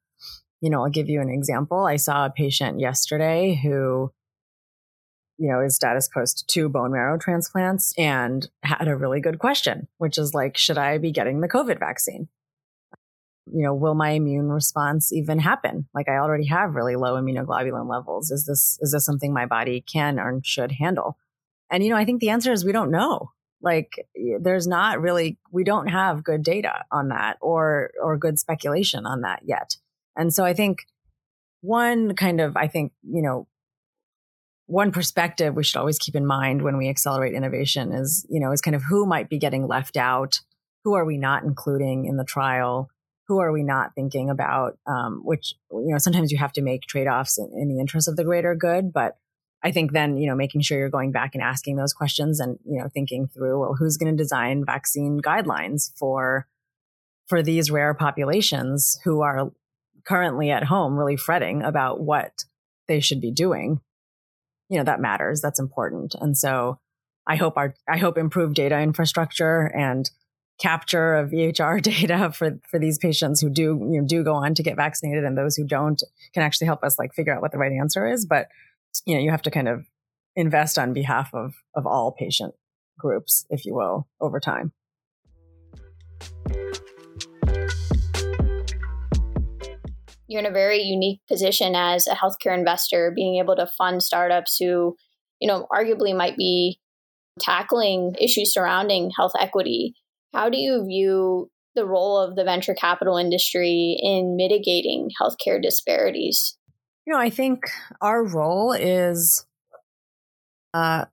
you 0.59 0.71
know, 0.71 0.83
I'll 0.83 0.89
give 0.89 1.07
you 1.07 1.21
an 1.21 1.29
example. 1.29 1.85
I 1.85 1.97
saw 1.97 2.25
a 2.25 2.31
patient 2.31 2.79
yesterday 2.79 3.59
who, 3.61 4.11
you 5.37 5.51
know, 5.51 5.61
is 5.61 5.75
status 5.75 6.09
post 6.11 6.45
two 6.47 6.67
bone 6.67 6.93
marrow 6.93 7.19
transplants 7.19 7.93
and 7.95 8.49
had 8.63 8.87
a 8.87 8.95
really 8.95 9.21
good 9.21 9.37
question, 9.37 9.87
which 9.99 10.17
is 10.17 10.33
like, 10.33 10.57
should 10.57 10.79
I 10.79 10.97
be 10.97 11.11
getting 11.11 11.41
the 11.41 11.47
COVID 11.49 11.77
vaccine? 11.77 12.27
You 13.45 13.65
know, 13.65 13.75
will 13.75 13.93
my 13.93 14.11
immune 14.11 14.49
response 14.49 15.13
even 15.13 15.37
happen? 15.37 15.87
Like 15.93 16.09
I 16.09 16.17
already 16.17 16.47
have 16.47 16.73
really 16.73 16.95
low 16.95 17.21
immunoglobulin 17.21 17.87
levels. 17.87 18.31
Is 18.31 18.47
this, 18.47 18.79
is 18.81 18.93
this 18.93 19.05
something 19.05 19.31
my 19.31 19.45
body 19.45 19.81
can 19.81 20.19
or 20.19 20.41
should 20.43 20.71
handle? 20.71 21.19
And, 21.69 21.83
you 21.83 21.91
know, 21.91 21.97
I 21.97 22.05
think 22.05 22.21
the 22.21 22.29
answer 22.29 22.51
is 22.51 22.65
we 22.65 22.71
don't 22.71 22.89
know 22.89 23.29
like 23.65 24.07
there's 24.39 24.67
not 24.67 25.01
really 25.01 25.37
we 25.51 25.63
don't 25.63 25.87
have 25.87 26.23
good 26.23 26.43
data 26.43 26.85
on 26.91 27.09
that 27.09 27.37
or 27.41 27.91
or 28.01 28.17
good 28.17 28.39
speculation 28.39 29.05
on 29.05 29.21
that 29.21 29.41
yet. 29.43 29.75
And 30.15 30.33
so 30.33 30.45
i 30.45 30.53
think 30.53 30.85
one 31.61 32.15
kind 32.15 32.39
of 32.39 32.55
i 32.55 32.67
think 32.67 32.93
you 33.03 33.21
know 33.21 33.47
one 34.67 34.91
perspective 34.91 35.55
we 35.55 35.63
should 35.63 35.77
always 35.77 35.99
keep 35.99 36.15
in 36.15 36.25
mind 36.25 36.61
when 36.63 36.77
we 36.77 36.89
accelerate 36.89 37.33
innovation 37.33 37.91
is, 37.91 38.25
you 38.29 38.39
know, 38.39 38.51
is 38.51 38.61
kind 38.61 38.75
of 38.75 38.83
who 38.83 39.05
might 39.05 39.29
be 39.29 39.37
getting 39.37 39.67
left 39.67 39.95
out, 39.97 40.39
who 40.83 40.95
are 40.95 41.05
we 41.05 41.17
not 41.17 41.43
including 41.43 42.05
in 42.05 42.17
the 42.17 42.23
trial, 42.23 42.89
who 43.27 43.39
are 43.39 43.51
we 43.51 43.63
not 43.63 43.93
thinking 43.95 44.29
about, 44.29 44.77
um, 44.87 45.21
which, 45.23 45.53
you 45.71 45.91
know, 45.91 45.97
sometimes 45.97 46.31
you 46.31 46.37
have 46.37 46.53
to 46.53 46.61
make 46.61 46.81
trade 46.81 47.07
offs 47.07 47.37
in, 47.37 47.51
in 47.55 47.69
the 47.69 47.79
interest 47.79 48.07
of 48.07 48.15
the 48.15 48.23
greater 48.23 48.55
good. 48.55 48.91
But 48.91 49.17
I 49.65 49.71
think 49.71 49.91
then, 49.91 50.17
you 50.17 50.27
know, 50.27 50.35
making 50.35 50.61
sure 50.61 50.77
you're 50.77 50.89
going 50.89 51.11
back 51.11 51.33
and 51.33 51.43
asking 51.43 51.75
those 51.75 51.93
questions 51.93 52.39
and, 52.39 52.57
you 52.65 52.79
know, 52.79 52.87
thinking 52.93 53.27
through, 53.27 53.59
well, 53.59 53.75
who's 53.77 53.97
going 53.97 54.15
to 54.15 54.23
design 54.23 54.63
vaccine 54.65 55.19
guidelines 55.21 55.91
for, 55.97 56.47
for 57.27 57.41
these 57.41 57.71
rare 57.71 57.93
populations 57.93 58.99
who 59.03 59.21
are 59.21 59.51
currently 60.05 60.51
at 60.51 60.65
home 60.65 60.95
really 60.95 61.17
fretting 61.17 61.63
about 61.63 61.99
what 61.99 62.45
they 62.87 62.99
should 62.99 63.19
be 63.19 63.31
doing 63.31 63.81
you 64.69 64.77
know, 64.77 64.83
that 64.83 64.99
matters. 64.99 65.41
That's 65.41 65.59
important. 65.59 66.15
And 66.19 66.37
so 66.37 66.79
I 67.27 67.35
hope 67.35 67.57
our, 67.57 67.75
I 67.87 67.97
hope 67.97 68.17
improved 68.17 68.55
data 68.55 68.79
infrastructure 68.79 69.71
and 69.75 70.09
capture 70.59 71.15
of 71.15 71.31
EHR 71.31 71.81
data 71.81 72.31
for, 72.31 72.59
for 72.69 72.79
these 72.79 72.97
patients 72.97 73.41
who 73.41 73.49
do, 73.49 73.79
you 73.91 74.01
know, 74.01 74.07
do 74.07 74.23
go 74.23 74.33
on 74.33 74.55
to 74.55 74.63
get 74.63 74.75
vaccinated 74.75 75.23
and 75.23 75.37
those 75.37 75.55
who 75.55 75.65
don't 75.65 76.01
can 76.33 76.43
actually 76.43 76.67
help 76.67 76.83
us 76.83 76.97
like 76.97 77.13
figure 77.13 77.35
out 77.35 77.41
what 77.41 77.51
the 77.51 77.57
right 77.57 77.71
answer 77.71 78.07
is. 78.07 78.25
But, 78.25 78.47
you 79.05 79.15
know, 79.15 79.21
you 79.21 79.31
have 79.31 79.41
to 79.43 79.51
kind 79.51 79.67
of 79.67 79.85
invest 80.35 80.77
on 80.77 80.93
behalf 80.93 81.33
of, 81.33 81.53
of 81.75 81.85
all 81.85 82.11
patient 82.11 82.53
groups, 82.97 83.45
if 83.49 83.65
you 83.65 83.73
will, 83.73 84.07
over 84.19 84.39
time. 84.39 84.73
you're 90.27 90.43
in 90.43 90.45
a 90.45 90.53
very 90.53 90.81
unique 90.81 91.21
position 91.27 91.75
as 91.75 92.07
a 92.07 92.15
healthcare 92.15 92.57
investor, 92.57 93.11
being 93.15 93.37
able 93.37 93.55
to 93.55 93.67
fund 93.77 94.01
startups 94.01 94.57
who, 94.57 94.95
you 95.39 95.47
know, 95.47 95.67
arguably 95.71 96.15
might 96.15 96.37
be 96.37 96.79
tackling 97.39 98.15
issues 98.19 98.53
surrounding 98.53 99.11
health 99.15 99.33
equity. 99.39 99.93
How 100.33 100.49
do 100.49 100.57
you 100.57 100.85
view 100.85 101.49
the 101.75 101.85
role 101.85 102.17
of 102.17 102.35
the 102.35 102.43
venture 102.43 102.73
capital 102.73 103.17
industry 103.17 103.97
in 104.01 104.35
mitigating 104.35 105.09
healthcare 105.21 105.61
disparities? 105.61 106.57
You 107.05 107.13
know, 107.13 107.19
I 107.19 107.29
think 107.29 107.59
our 108.01 108.23
role 108.23 108.73
is 108.73 109.45
uh, 110.73 111.05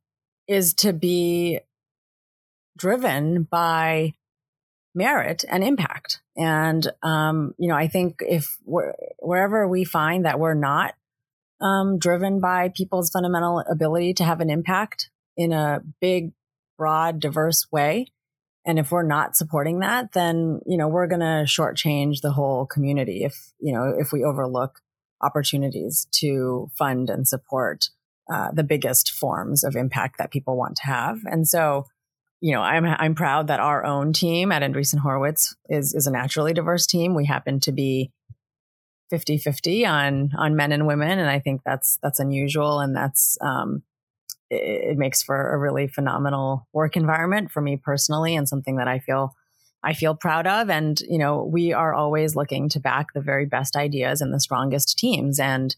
is 0.49 0.75
to 0.75 0.93
be 0.93 1.61
driven 2.77 3.43
by 3.45 4.15
merit 4.95 5.45
and 5.49 5.63
impact. 5.63 6.21
And, 6.37 6.91
um, 7.03 7.55
you 7.59 7.69
know, 7.69 7.77
I 7.77 7.89
think 7.89 8.17
if 8.21 8.59
wherever 8.65 9.69
we 9.69 9.85
find 9.85 10.25
that 10.25 10.41
we're 10.41 10.55
not 10.55 10.95
um, 11.61 11.99
driven 11.99 12.41
by 12.41 12.71
people's 12.75 13.11
fundamental 13.11 13.63
ability 13.71 14.15
to 14.15 14.25
have 14.25 14.41
an 14.41 14.51
impact 14.51 15.11
in 15.37 15.53
a 15.53 15.81
big, 16.01 16.33
broad, 16.77 17.21
diverse 17.21 17.67
way, 17.71 18.07
and 18.65 18.79
if 18.79 18.91
we're 18.91 19.03
not 19.03 19.37
supporting 19.37 19.81
that, 19.81 20.13
then, 20.13 20.61
you 20.67 20.77
know, 20.77 20.89
we're 20.89 21.09
going 21.09 21.21
to 21.21 21.45
shortchange 21.47 22.21
the 22.21 22.33
whole 22.33 22.67
community 22.67 23.25
if, 23.25 23.53
you 23.59 23.73
know, 23.73 23.95
if 23.99 24.13
we 24.13 24.25
overlook 24.25 24.81
opportunities 25.23 26.07
to 26.13 26.71
fund 26.77 27.11
and 27.11 27.27
support 27.27 27.91
uh, 28.33 28.51
the 28.53 28.65
biggest 28.65 29.13
forms 29.13 29.65
of 29.65 29.77
impact 29.77 30.19
that 30.19 30.31
people 30.31 30.57
want 30.57 30.77
to 30.77 30.85
have. 30.85 31.21
And 31.25 31.47
so, 31.47 31.87
you 32.41 32.53
know, 32.53 32.63
I'm 32.63 32.85
I'm 32.85 33.15
proud 33.15 33.49
that 33.49 33.61
our 33.61 33.85
own 33.85 34.13
team 34.13 34.51
at 34.53 34.63
Andreessen 34.63 34.99
Horowitz 34.99 35.55
is 35.69 35.95
is 35.95 36.07
a 36.07 36.11
naturally 36.11 36.53
diverse 36.53 36.87
team. 36.87 37.15
We 37.15 37.27
happen 37.27 37.61
to 37.61 37.73
be 37.73 38.11
50-50 39.13 39.89
on 39.89 40.31
on 40.37 40.57
men 40.57 40.73
and 40.73 40.87
women, 40.87 41.19
and 41.19 41.29
I 41.29 41.39
think 41.39 41.63
that's 41.65 41.99
that's 42.03 42.21
unusual, 42.21 42.81
and 42.81 42.97
that's 42.97 43.37
um, 43.41 43.83
it, 44.51 44.93
it 44.93 44.99
makes 44.99 45.23
for 45.23 45.53
a 45.53 45.59
really 45.59 45.87
phenomenal 45.87 46.67
work 46.73 46.97
environment 46.97 47.51
for 47.51 47.61
me 47.61 47.77
personally, 47.77 48.35
and 48.35 48.49
something 48.49 48.77
that 48.77 48.89
I 48.89 48.99
feel 48.99 49.35
I 49.85 49.95
feel 49.95 50.15
proud 50.15 50.47
of. 50.47 50.71
And 50.71 51.01
you 51.03 51.19
know, 51.19 51.45
we 51.45 51.73
are 51.73 51.95
always 51.95 52.37
looking 52.37 52.69
to 52.71 52.81
back 52.81 53.13
the 53.15 53.21
very 53.21 53.47
best 53.47 53.77
ideas 53.77 54.21
and 54.21 54.33
the 54.33 54.41
strongest 54.41 54.99
teams, 54.99 55.39
and 55.39 55.75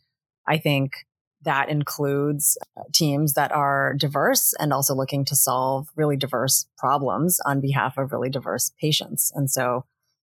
I 0.46 0.58
think 0.58 1.06
that 1.44 1.68
includes 1.68 2.58
uh, 2.76 2.82
teams 2.92 3.34
that 3.34 3.52
are 3.52 3.94
diverse 3.94 4.54
and 4.58 4.72
also 4.72 4.94
looking 4.94 5.24
to 5.26 5.36
solve 5.36 5.88
really 5.96 6.16
diverse 6.16 6.66
problems 6.78 7.38
on 7.44 7.60
behalf 7.60 7.98
of 7.98 8.12
really 8.12 8.30
diverse 8.30 8.72
patients. 8.80 9.30
And 9.34 9.50
so 9.50 9.84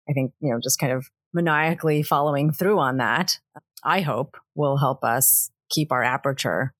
I 0.09 0.13
think, 0.13 0.33
you 0.39 0.51
know, 0.51 0.59
just 0.61 0.79
kind 0.79 0.93
of 0.93 1.09
maniacally 1.33 2.03
following 2.03 2.51
through 2.51 2.79
on 2.79 2.97
that, 2.97 3.39
I 3.83 4.01
hope 4.01 4.37
will 4.55 4.77
help 4.77 5.03
us 5.03 5.51
keep 5.69 5.91
our 5.91 6.03
aperture. 6.03 6.73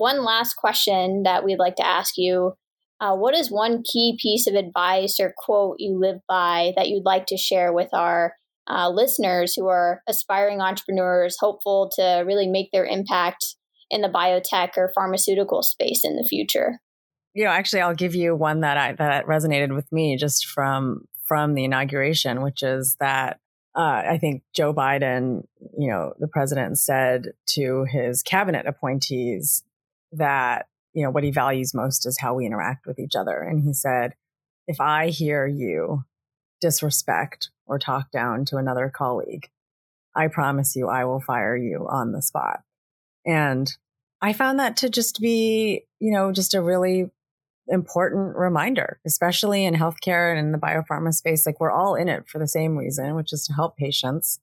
One 0.00 0.24
last 0.24 0.54
question 0.54 1.24
that 1.24 1.44
we'd 1.44 1.58
like 1.58 1.76
to 1.76 1.86
ask 1.86 2.14
you. 2.16 2.54
Uh, 3.02 3.14
what 3.14 3.34
is 3.34 3.50
one 3.50 3.82
key 3.82 4.16
piece 4.18 4.46
of 4.46 4.54
advice 4.54 5.20
or 5.20 5.34
quote 5.36 5.76
you 5.78 5.98
live 6.00 6.20
by 6.26 6.72
that 6.74 6.88
you'd 6.88 7.04
like 7.04 7.26
to 7.26 7.36
share 7.36 7.70
with 7.70 7.92
our 7.92 8.34
uh, 8.66 8.88
listeners 8.88 9.52
who 9.54 9.66
are 9.66 10.00
aspiring 10.08 10.62
entrepreneurs, 10.62 11.36
hopeful 11.38 11.90
to 11.96 12.24
really 12.26 12.46
make 12.46 12.70
their 12.72 12.86
impact 12.86 13.56
in 13.90 14.00
the 14.00 14.08
biotech 14.08 14.70
or 14.78 14.90
pharmaceutical 14.94 15.62
space 15.62 16.00
in 16.02 16.16
the 16.16 16.24
future? 16.26 16.80
You 17.34 17.44
know, 17.44 17.50
actually, 17.50 17.82
I'll 17.82 17.94
give 17.94 18.14
you 18.14 18.34
one 18.34 18.60
that 18.60 18.78
I 18.78 18.94
that 18.94 19.26
resonated 19.26 19.74
with 19.74 19.92
me 19.92 20.16
just 20.16 20.46
from 20.46 21.04
from 21.28 21.52
the 21.52 21.64
inauguration, 21.64 22.40
which 22.40 22.62
is 22.62 22.96
that 23.00 23.38
uh, 23.76 24.02
I 24.08 24.16
think 24.18 24.44
Joe 24.54 24.72
Biden, 24.72 25.44
you 25.78 25.90
know, 25.90 26.14
the 26.18 26.26
president 26.26 26.78
said 26.78 27.32
to 27.48 27.84
his 27.84 28.22
cabinet 28.22 28.66
appointees 28.66 29.62
that 30.12 30.66
you 30.92 31.02
know 31.02 31.10
what 31.10 31.24
he 31.24 31.30
values 31.30 31.74
most 31.74 32.06
is 32.06 32.18
how 32.18 32.34
we 32.34 32.46
interact 32.46 32.86
with 32.86 32.98
each 32.98 33.14
other, 33.16 33.40
and 33.42 33.62
he 33.62 33.72
said, 33.72 34.14
"If 34.66 34.80
I 34.80 35.08
hear 35.08 35.46
you 35.46 36.04
disrespect 36.60 37.50
or 37.66 37.78
talk 37.78 38.10
down 38.10 38.44
to 38.46 38.56
another 38.56 38.90
colleague, 38.94 39.48
I 40.14 40.28
promise 40.28 40.76
you 40.76 40.88
I 40.88 41.04
will 41.04 41.20
fire 41.20 41.56
you 41.56 41.86
on 41.88 42.12
the 42.12 42.22
spot. 42.22 42.62
And 43.26 43.72
I 44.20 44.32
found 44.32 44.58
that 44.58 44.76
to 44.78 44.90
just 44.90 45.20
be, 45.20 45.84
you 45.98 46.12
know, 46.12 46.32
just 46.32 46.54
a 46.54 46.62
really 46.62 47.10
important 47.68 48.36
reminder, 48.36 49.00
especially 49.06 49.64
in 49.64 49.74
healthcare 49.74 50.30
and 50.30 50.38
in 50.38 50.52
the 50.52 50.58
biopharma 50.58 51.14
space. 51.14 51.46
Like 51.46 51.60
we're 51.60 51.70
all 51.70 51.94
in 51.94 52.08
it 52.08 52.28
for 52.28 52.38
the 52.38 52.48
same 52.48 52.76
reason, 52.76 53.14
which 53.14 53.32
is 53.32 53.44
to 53.46 53.52
help 53.52 53.76
patients. 53.76 54.40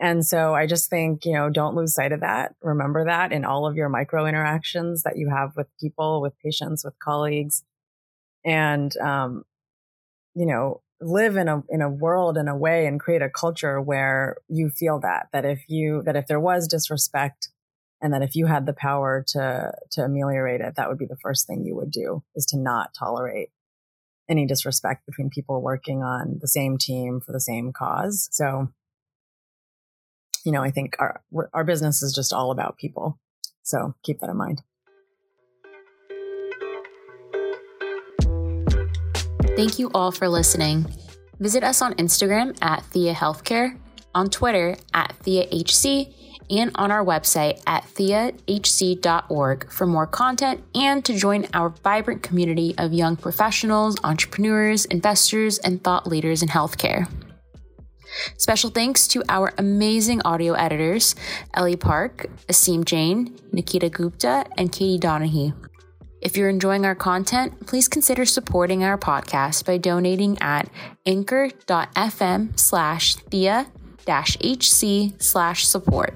And 0.00 0.26
so 0.26 0.54
I 0.54 0.66
just 0.66 0.88
think, 0.88 1.26
you 1.26 1.34
know, 1.34 1.50
don't 1.50 1.76
lose 1.76 1.94
sight 1.94 2.12
of 2.12 2.20
that. 2.20 2.54
Remember 2.62 3.04
that 3.04 3.32
in 3.32 3.44
all 3.44 3.66
of 3.66 3.76
your 3.76 3.90
micro 3.90 4.26
interactions 4.26 5.02
that 5.02 5.18
you 5.18 5.28
have 5.28 5.54
with 5.56 5.66
people, 5.78 6.22
with 6.22 6.32
patients, 6.42 6.84
with 6.84 6.98
colleagues. 6.98 7.62
And, 8.44 8.96
um, 8.96 9.44
you 10.34 10.46
know, 10.46 10.80
live 11.00 11.36
in 11.36 11.48
a 11.48 11.62
in 11.68 11.82
a 11.82 11.88
world 11.88 12.36
in 12.36 12.48
a 12.48 12.56
way 12.56 12.86
and 12.86 13.00
create 13.00 13.22
a 13.22 13.30
culture 13.30 13.80
where 13.80 14.36
you 14.48 14.68
feel 14.68 15.00
that 15.00 15.28
that 15.32 15.44
if 15.44 15.64
you 15.68 16.02
that 16.04 16.16
if 16.16 16.26
there 16.26 16.40
was 16.40 16.68
disrespect 16.68 17.48
and 18.02 18.12
that 18.12 18.22
if 18.22 18.34
you 18.34 18.46
had 18.46 18.66
the 18.66 18.72
power 18.72 19.24
to 19.26 19.72
to 19.90 20.04
ameliorate 20.04 20.60
it 20.60 20.74
that 20.76 20.88
would 20.88 20.98
be 20.98 21.06
the 21.06 21.16
first 21.16 21.46
thing 21.46 21.64
you 21.64 21.74
would 21.74 21.90
do 21.90 22.22
is 22.34 22.44
to 22.44 22.58
not 22.58 22.92
tolerate 22.92 23.48
any 24.28 24.46
disrespect 24.46 25.06
between 25.06 25.30
people 25.30 25.62
working 25.62 26.02
on 26.02 26.38
the 26.42 26.48
same 26.48 26.76
team 26.76 27.18
for 27.18 27.32
the 27.32 27.40
same 27.40 27.72
cause 27.72 28.28
so 28.30 28.68
you 30.44 30.52
know 30.52 30.62
i 30.62 30.70
think 30.70 30.96
our 30.98 31.22
our 31.52 31.64
business 31.64 32.02
is 32.02 32.12
just 32.12 32.32
all 32.32 32.50
about 32.50 32.76
people 32.76 33.18
so 33.62 33.94
keep 34.02 34.20
that 34.20 34.30
in 34.30 34.36
mind 34.36 34.62
Thank 39.56 39.78
you 39.78 39.90
all 39.92 40.10
for 40.10 40.26
listening. 40.26 40.86
Visit 41.38 41.62
us 41.62 41.82
on 41.82 41.92
Instagram 41.96 42.56
at 42.62 42.82
Thea 42.86 43.12
Healthcare, 43.12 43.78
on 44.14 44.30
Twitter 44.30 44.76
at 44.94 45.14
TheaHC, 45.22 46.14
and 46.50 46.70
on 46.76 46.90
our 46.90 47.04
website 47.04 47.62
at 47.66 47.84
theahc.org 47.94 49.70
for 49.70 49.86
more 49.86 50.06
content 50.06 50.64
and 50.74 51.04
to 51.04 51.14
join 51.14 51.46
our 51.52 51.68
vibrant 51.68 52.22
community 52.22 52.74
of 52.78 52.94
young 52.94 53.16
professionals, 53.16 53.96
entrepreneurs, 54.02 54.86
investors, 54.86 55.58
and 55.58 55.84
thought 55.84 56.06
leaders 56.06 56.42
in 56.42 56.48
healthcare. 56.48 57.06
Special 58.36 58.70
thanks 58.70 59.06
to 59.08 59.22
our 59.28 59.52
amazing 59.58 60.22
audio 60.24 60.54
editors, 60.54 61.14
Ellie 61.54 61.76
Park, 61.76 62.26
Asim 62.48 62.84
Jain, 62.84 63.36
Nikita 63.52 63.88
Gupta, 63.88 64.44
and 64.56 64.72
Katie 64.72 64.98
Donahue. 64.98 65.52
If 66.20 66.36
you're 66.36 66.50
enjoying 66.50 66.84
our 66.84 66.94
content, 66.94 67.66
please 67.66 67.88
consider 67.88 68.26
supporting 68.26 68.84
our 68.84 68.98
podcast 68.98 69.64
by 69.64 69.78
donating 69.78 70.36
at 70.40 70.68
anchor.fm 71.06 72.58
slash 72.58 73.14
thea 73.14 73.66
hc 74.06 75.22
slash 75.22 75.66
support. 75.66 76.14